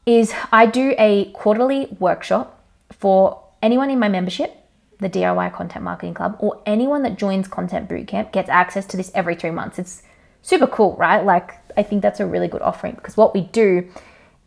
is 0.05 0.33
I 0.53 0.67
do 0.67 0.95
a 0.99 1.31
quarterly 1.33 1.89
workshop 1.99 2.63
for 2.93 3.43
anyone 3.63 3.91
in 3.91 3.99
my 3.99 4.09
membership, 4.09 4.57
the 5.01 5.11
DIY 5.11 5.53
Content 5.53 5.85
Marketing 5.85 6.15
Club, 6.15 6.37
or 6.39 6.63
anyone 6.65 7.03
that 7.03 7.19
joins 7.19 7.49
Content 7.49 7.89
Bootcamp 7.89 8.33
gets 8.33 8.49
access 8.49 8.87
to 8.87 8.97
this 8.97 9.11
every 9.15 9.35
three 9.35 9.51
months. 9.51 9.79
It's 9.79 10.03
super 10.43 10.67
cool, 10.67 10.97
right? 10.97 11.25
Like, 11.25 11.55
I 11.77 11.83
think 11.83 12.03
that's 12.03 12.21
a 12.21 12.27
really 12.27 12.49
good 12.49 12.63
offering 12.63 12.95
because 12.95 13.17
what 13.17 13.35
we 13.35 13.43
do 13.43 13.89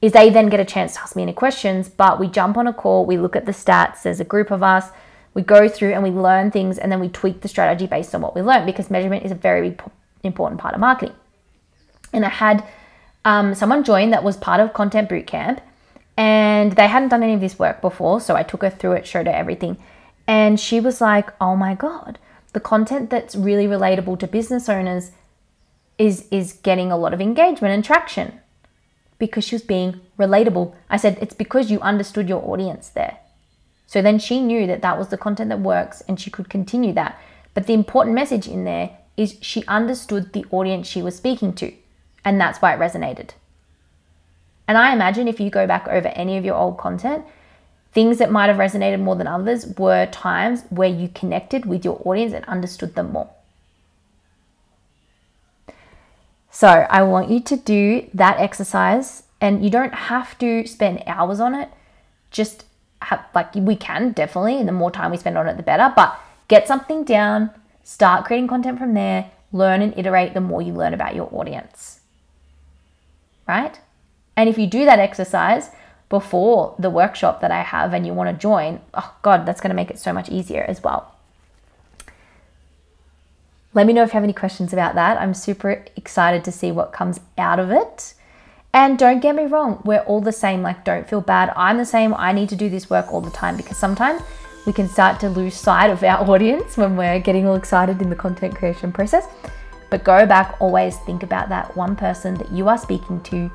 is 0.01 0.13
they 0.13 0.29
then 0.29 0.49
get 0.49 0.59
a 0.59 0.65
chance 0.65 0.93
to 0.93 1.01
ask 1.01 1.15
me 1.15 1.23
any 1.23 1.33
questions, 1.33 1.89
but 1.89 2.19
we 2.19 2.27
jump 2.27 2.57
on 2.57 2.67
a 2.67 2.73
call, 2.73 3.05
we 3.05 3.17
look 3.17 3.35
at 3.35 3.45
the 3.45 3.51
stats, 3.51 4.03
there's 4.03 4.19
a 4.19 4.25
group 4.25 4.51
of 4.51 4.63
us, 4.63 4.89
we 5.33 5.41
go 5.41 5.67
through 5.67 5.93
and 5.93 6.03
we 6.03 6.09
learn 6.09 6.51
things 6.51 6.77
and 6.77 6.91
then 6.91 6.99
we 6.99 7.09
tweak 7.09 7.41
the 7.41 7.47
strategy 7.47 7.85
based 7.85 8.15
on 8.15 8.21
what 8.21 8.35
we 8.35 8.41
learn 8.41 8.65
because 8.65 8.89
measurement 8.89 9.25
is 9.25 9.31
a 9.31 9.35
very 9.35 9.77
important 10.23 10.59
part 10.59 10.73
of 10.73 10.79
marketing. 10.79 11.15
And 12.13 12.25
I 12.25 12.29
had 12.29 12.63
um, 13.25 13.53
someone 13.53 13.83
join 13.83 14.09
that 14.11 14.23
was 14.23 14.37
part 14.37 14.59
of 14.59 14.73
Content 14.73 15.09
Bootcamp, 15.09 15.59
and 16.17 16.73
they 16.73 16.87
hadn't 16.87 17.09
done 17.09 17.23
any 17.23 17.33
of 17.33 17.41
this 17.41 17.59
work 17.59 17.81
before. 17.81 18.19
So 18.19 18.35
I 18.35 18.43
took 18.43 18.61
her 18.61 18.69
through 18.69 18.93
it, 18.93 19.07
showed 19.07 19.27
her 19.27 19.33
everything, 19.33 19.77
and 20.27 20.59
she 20.59 20.79
was 20.79 20.99
like, 21.01 21.31
"Oh 21.39 21.55
my 21.55 21.75
god, 21.75 22.19
the 22.53 22.59
content 22.59 23.09
that's 23.09 23.35
really 23.35 23.67
relatable 23.67 24.19
to 24.19 24.27
business 24.27 24.67
owners 24.69 25.11
is 25.97 26.27
is 26.31 26.53
getting 26.53 26.91
a 26.91 26.97
lot 26.97 27.13
of 27.13 27.21
engagement 27.21 27.73
and 27.73 27.83
traction." 27.83 28.39
Because 29.19 29.43
she 29.43 29.55
was 29.55 29.61
being 29.61 30.01
relatable. 30.17 30.73
I 30.89 30.97
said, 30.97 31.19
It's 31.21 31.35
because 31.35 31.69
you 31.69 31.79
understood 31.81 32.27
your 32.27 32.43
audience 32.49 32.89
there. 32.89 33.19
So 33.85 34.01
then 34.01 34.19
she 34.19 34.41
knew 34.41 34.65
that 34.67 34.81
that 34.81 34.97
was 34.97 35.09
the 35.09 35.17
content 35.17 35.49
that 35.49 35.59
works 35.59 36.01
and 36.07 36.19
she 36.19 36.29
could 36.29 36.49
continue 36.49 36.93
that. 36.93 37.19
But 37.53 37.67
the 37.67 37.73
important 37.73 38.15
message 38.15 38.47
in 38.47 38.63
there 38.63 38.91
is 39.17 39.37
she 39.41 39.65
understood 39.65 40.31
the 40.31 40.45
audience 40.51 40.87
she 40.87 41.01
was 41.01 41.15
speaking 41.15 41.53
to. 41.53 41.73
And 42.23 42.39
that's 42.39 42.61
why 42.61 42.73
it 42.73 42.79
resonated. 42.79 43.31
And 44.67 44.77
I 44.77 44.93
imagine 44.93 45.27
if 45.27 45.39
you 45.39 45.49
go 45.49 45.65
back 45.65 45.87
over 45.87 46.09
any 46.09 46.37
of 46.37 46.45
your 46.45 46.55
old 46.55 46.77
content, 46.77 47.25
things 47.91 48.19
that 48.19 48.31
might 48.31 48.47
have 48.47 48.57
resonated 48.57 48.99
more 49.01 49.15
than 49.15 49.25
others 49.25 49.65
were 49.77 50.05
times 50.05 50.63
where 50.69 50.87
you 50.87 51.09
connected 51.09 51.65
with 51.65 51.83
your 51.83 51.99
audience 52.05 52.33
and 52.33 52.45
understood 52.45 52.93
them 52.93 53.11
more. 53.11 53.29
So 56.51 56.67
I 56.67 57.03
want 57.03 57.29
you 57.29 57.39
to 57.41 57.55
do 57.55 58.09
that 58.13 58.39
exercise, 58.39 59.23
and 59.39 59.63
you 59.63 59.69
don't 59.69 59.93
have 59.93 60.37
to 60.39 60.65
spend 60.67 61.03
hours 61.05 61.39
on 61.39 61.53
it. 61.55 61.69
Just 62.31 62.65
have, 63.01 63.25
like 63.33 63.55
we 63.55 63.75
can 63.75 64.11
definitely, 64.11 64.57
and 64.57 64.67
the 64.67 64.73
more 64.73 64.91
time 64.91 65.11
we 65.11 65.17
spend 65.17 65.37
on 65.37 65.47
it, 65.47 65.57
the 65.57 65.63
better. 65.63 65.93
But 65.95 66.19
get 66.47 66.67
something 66.67 67.03
down, 67.03 67.51
start 67.83 68.25
creating 68.25 68.47
content 68.47 68.79
from 68.79 68.93
there, 68.93 69.31
learn 69.51 69.81
and 69.81 69.97
iterate 69.97 70.33
the 70.33 70.41
more 70.41 70.61
you 70.61 70.73
learn 70.73 70.93
about 70.93 71.15
your 71.15 71.29
audience 71.33 71.99
right? 73.49 73.79
And 74.37 74.47
if 74.47 74.57
you 74.57 74.67
do 74.67 74.85
that 74.85 74.99
exercise 74.99 75.71
before 76.07 76.75
the 76.79 76.89
workshop 76.89 77.41
that 77.41 77.51
I 77.51 77.63
have 77.63 77.93
and 77.93 78.05
you 78.05 78.13
want 78.13 78.29
to 78.29 78.39
join, 78.39 78.79
oh 78.93 79.15
God, 79.23 79.45
that's 79.45 79.59
going 79.59 79.71
to 79.71 79.75
make 79.75 79.89
it 79.89 79.99
so 79.99 80.13
much 80.13 80.29
easier 80.29 80.63
as 80.63 80.81
well. 80.83 81.15
Let 83.73 83.85
me 83.85 83.93
know 83.93 84.01
if 84.01 84.09
you 84.09 84.13
have 84.13 84.23
any 84.23 84.33
questions 84.33 84.73
about 84.73 84.95
that. 84.95 85.17
I'm 85.19 85.33
super 85.33 85.85
excited 85.95 86.43
to 86.45 86.51
see 86.51 86.71
what 86.71 86.91
comes 86.91 87.19
out 87.37 87.59
of 87.59 87.69
it. 87.69 88.15
And 88.73 88.97
don't 88.97 89.19
get 89.19 89.35
me 89.35 89.45
wrong, 89.45 89.81
we're 89.83 90.01
all 90.01 90.21
the 90.21 90.31
same. 90.31 90.61
Like, 90.61 90.83
don't 90.83 91.07
feel 91.07 91.21
bad. 91.21 91.53
I'm 91.55 91.77
the 91.77 91.85
same. 91.85 92.13
I 92.15 92.31
need 92.31 92.49
to 92.49 92.55
do 92.55 92.69
this 92.69 92.89
work 92.89 93.11
all 93.11 93.21
the 93.21 93.31
time 93.31 93.57
because 93.57 93.77
sometimes 93.77 94.21
we 94.65 94.73
can 94.73 94.87
start 94.87 95.19
to 95.21 95.29
lose 95.29 95.55
sight 95.55 95.89
of 95.89 96.03
our 96.03 96.29
audience 96.29 96.77
when 96.77 96.95
we're 96.97 97.19
getting 97.19 97.47
all 97.47 97.55
excited 97.55 98.01
in 98.01 98.09
the 98.09 98.15
content 98.15 98.55
creation 98.55 98.91
process. 98.91 99.27
But 99.89 100.03
go 100.03 100.25
back, 100.25 100.55
always 100.59 100.97
think 100.99 101.23
about 101.23 101.49
that 101.49 101.75
one 101.75 101.95
person 101.95 102.35
that 102.35 102.51
you 102.51 102.69
are 102.69 102.77
speaking 102.77 103.21
to 103.21 103.51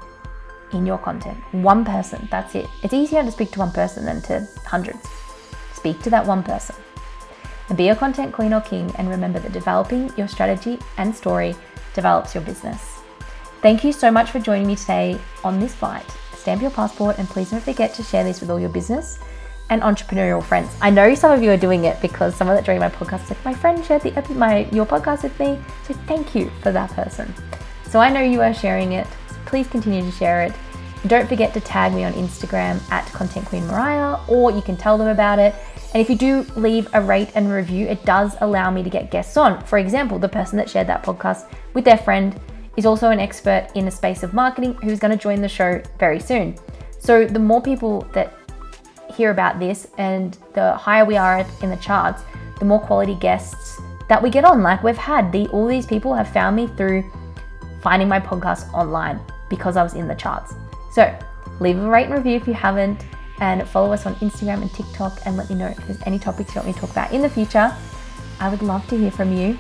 in 0.73 0.87
your 0.87 0.99
content. 0.99 1.39
One 1.53 1.85
person, 1.85 2.27
that's 2.31 2.55
it. 2.55 2.67
It's 2.83 2.95
easier 2.95 3.23
to 3.23 3.31
speak 3.31 3.53
to 3.53 3.61
one 3.61 3.71
person 3.71 4.05
than 4.05 4.21
to 4.23 4.47
hundreds. 4.65 5.09
Speak 5.75 6.01
to 6.03 6.11
that 6.11 6.27
one 6.27 6.43
person. 6.43 6.75
And 7.69 7.79
be 7.79 7.89
a 7.89 7.97
content 7.97 8.33
queen 8.33 8.53
or 8.53 8.61
king, 8.61 8.93
and 8.97 9.09
remember 9.09 9.39
that 9.39 9.53
developing 9.53 10.13
your 10.17 10.29
strategy 10.29 10.79
and 10.97 11.15
story 11.15 11.55
develops 11.95 12.35
your 12.35 12.45
business. 12.45 13.01
Thank 13.63 13.85
you 13.85 13.93
so 13.93 14.11
much 14.11 14.31
for 14.31 14.41
joining 14.41 14.67
me 14.67 14.77
today 14.77 15.19
on 15.43 15.59
this 15.59 15.75
flight. 15.75 16.05
Stamp 16.35 16.61
your 16.61 16.71
passport, 16.71 17.19
and 17.19 17.29
please 17.29 17.51
don't 17.51 17.63
forget 17.63 17.95
to 17.95 18.03
share 18.03 18.25
this 18.25 18.41
with 18.41 18.51
all 18.51 18.61
your 18.61 18.69
business 18.69 19.19
and 19.71 19.83
entrepreneurial 19.83 20.43
friends. 20.43 20.77
I 20.83 20.91
know 20.91 21.15
some 21.15 21.33
of 21.33 21.43
you 21.43 21.51
are 21.51 21.57
doing 21.57 21.85
it 21.85 22.01
because 22.03 22.35
someone 22.35 22.57
that 22.57 22.65
joined 22.65 22.81
my 22.81 22.91
podcast 22.91 23.27
said, 23.27 23.39
My 23.45 23.55
friend 23.55 23.85
shared 23.85 24.03
the 24.03 24.35
my 24.35 24.69
your 24.71 24.87
podcast 24.87 25.23
with 25.23 25.39
me. 25.41 25.59
So 25.85 25.95
thank 26.07 26.35
you 26.35 26.51
for 26.61 26.71
that 26.73 26.91
person. 26.91 27.33
So 27.89 28.01
I 28.01 28.11
know 28.11 28.21
you 28.21 28.43
are 28.43 28.53
sharing 28.53 28.93
it. 28.93 29.07
So 29.29 29.37
please 29.47 29.67
continue 29.69 30.03
to 30.03 30.11
share 30.11 30.43
it. 30.43 30.53
Don't 31.07 31.29
forget 31.29 31.53
to 31.55 31.61
tag 31.61 31.93
me 31.93 32.05
on 32.05 32.13
Instagram 32.15 32.81
at 32.91 33.07
Content 33.13 33.47
Queen 33.47 33.67
Mariah, 33.67 34.19
or 34.27 34.51
you 34.51 34.63
can 34.63 34.77
tell 34.77 34.97
them 34.97 35.09
about 35.09 35.39
it. 35.39 35.55
And 35.95 36.01
if 36.01 36.11
you 36.11 36.17
do 36.17 36.45
leave 36.57 36.89
a 36.93 37.01
rate 37.01 37.31
and 37.37 37.51
review, 37.51 37.87
it 37.87 38.05
does 38.05 38.37
allow 38.41 38.69
me 38.71 38.83
to 38.83 38.91
get 38.91 39.13
guests 39.13 39.37
on. 39.37 39.65
For 39.65 39.79
example, 39.79 40.19
the 40.19 40.29
person 40.29 40.59
that 40.59 40.69
shared 40.69 40.89
that 40.89 41.05
podcast 41.05 41.49
with 41.73 41.85
their 41.85 41.97
friend 41.97 42.39
is 42.77 42.85
also 42.85 43.11
an 43.11 43.21
expert 43.21 43.69
in 43.77 43.85
the 43.85 43.91
space 43.93 44.25
of 44.25 44.35
marketing 44.35 44.75
who's 44.83 44.99
going 44.99 45.17
to 45.17 45.23
join 45.23 45.41
the 45.41 45.49
show 45.49 45.81
very 46.01 46.19
soon. 46.19 46.57
So 46.99 47.25
the 47.25 47.39
more 47.39 47.63
people 47.63 48.01
that 48.13 48.35
hear 49.15 49.31
about 49.31 49.61
this, 49.61 49.87
and 49.97 50.37
the 50.55 50.75
higher 50.75 51.05
we 51.05 51.17
are 51.17 51.47
in 51.63 51.71
the 51.71 51.77
charts, 51.77 52.23
the 52.59 52.65
more 52.65 52.81
quality 52.81 53.15
guests 53.15 53.81
that 54.09 54.21
we 54.21 54.31
get 54.31 54.45
on. 54.45 54.63
Like 54.63 54.83
we've 54.83 54.97
had, 54.97 55.31
the, 55.31 55.47
all 55.49 55.67
these 55.67 55.87
people 55.87 56.13
have 56.13 56.29
found 56.29 56.57
me 56.57 56.67
through 56.67 57.09
finding 57.83 58.09
my 58.09 58.19
podcast 58.19 58.73
online 58.73 59.21
because 59.49 59.77
I 59.77 59.85
was 59.85 59.95
in 59.95 60.09
the 60.09 60.15
charts. 60.15 60.55
So 60.91 61.17
leave 61.61 61.79
a 61.79 61.89
rate 61.89 62.07
and 62.07 62.15
review 62.15 62.35
if 62.37 62.49
you 62.49 62.55
haven't, 62.55 63.05
and 63.41 63.67
follow 63.69 63.93
us 63.93 64.07
on 64.07 64.15
Instagram 64.17 64.63
and 64.63 64.73
TikTok, 64.73 65.21
and 65.27 65.37
let 65.37 65.49
me 65.49 65.57
know 65.57 65.67
if 65.67 65.87
there's 65.87 66.01
any 66.07 66.19
topics 66.19 66.55
you 66.55 66.61
want 66.61 66.69
me 66.69 66.73
to 66.75 66.81
talk 66.81 66.91
about 66.91 67.13
in 67.13 67.23
the 67.23 67.31
future. 67.31 67.75
I 68.41 68.49
would 68.49 68.63
love 68.63 68.87
to 68.89 68.99
hear 68.99 69.11
from 69.11 69.33
you, 69.37 69.59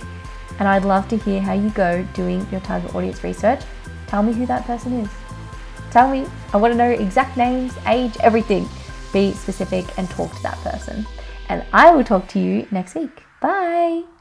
and 0.58 0.68
I'd 0.68 0.84
love 0.84 1.08
to 1.08 1.16
hear 1.16 1.40
how 1.40 1.52
you 1.52 1.70
go 1.70 2.06
doing 2.14 2.46
your 2.50 2.60
target 2.60 2.94
audience 2.94 3.24
research. 3.24 3.62
Tell 4.06 4.22
me 4.22 4.32
who 4.32 4.46
that 4.46 4.64
person 4.64 5.00
is. 5.00 5.10
Tell 5.90 6.08
me. 6.08 6.26
I 6.52 6.56
want 6.56 6.72
to 6.72 6.78
know 6.78 6.90
exact 6.90 7.36
names, 7.36 7.74
age, 7.86 8.16
everything. 8.20 8.68
Be 9.12 9.32
specific 9.32 9.86
and 9.96 10.08
talk 10.10 10.34
to 10.34 10.42
that 10.42 10.58
person. 10.58 11.06
And 11.48 11.64
I 11.72 11.94
will 11.94 12.04
talk 12.04 12.28
to 12.28 12.38
you 12.38 12.66
next 12.70 12.94
week. 12.94 13.22
Bye. 13.40 14.13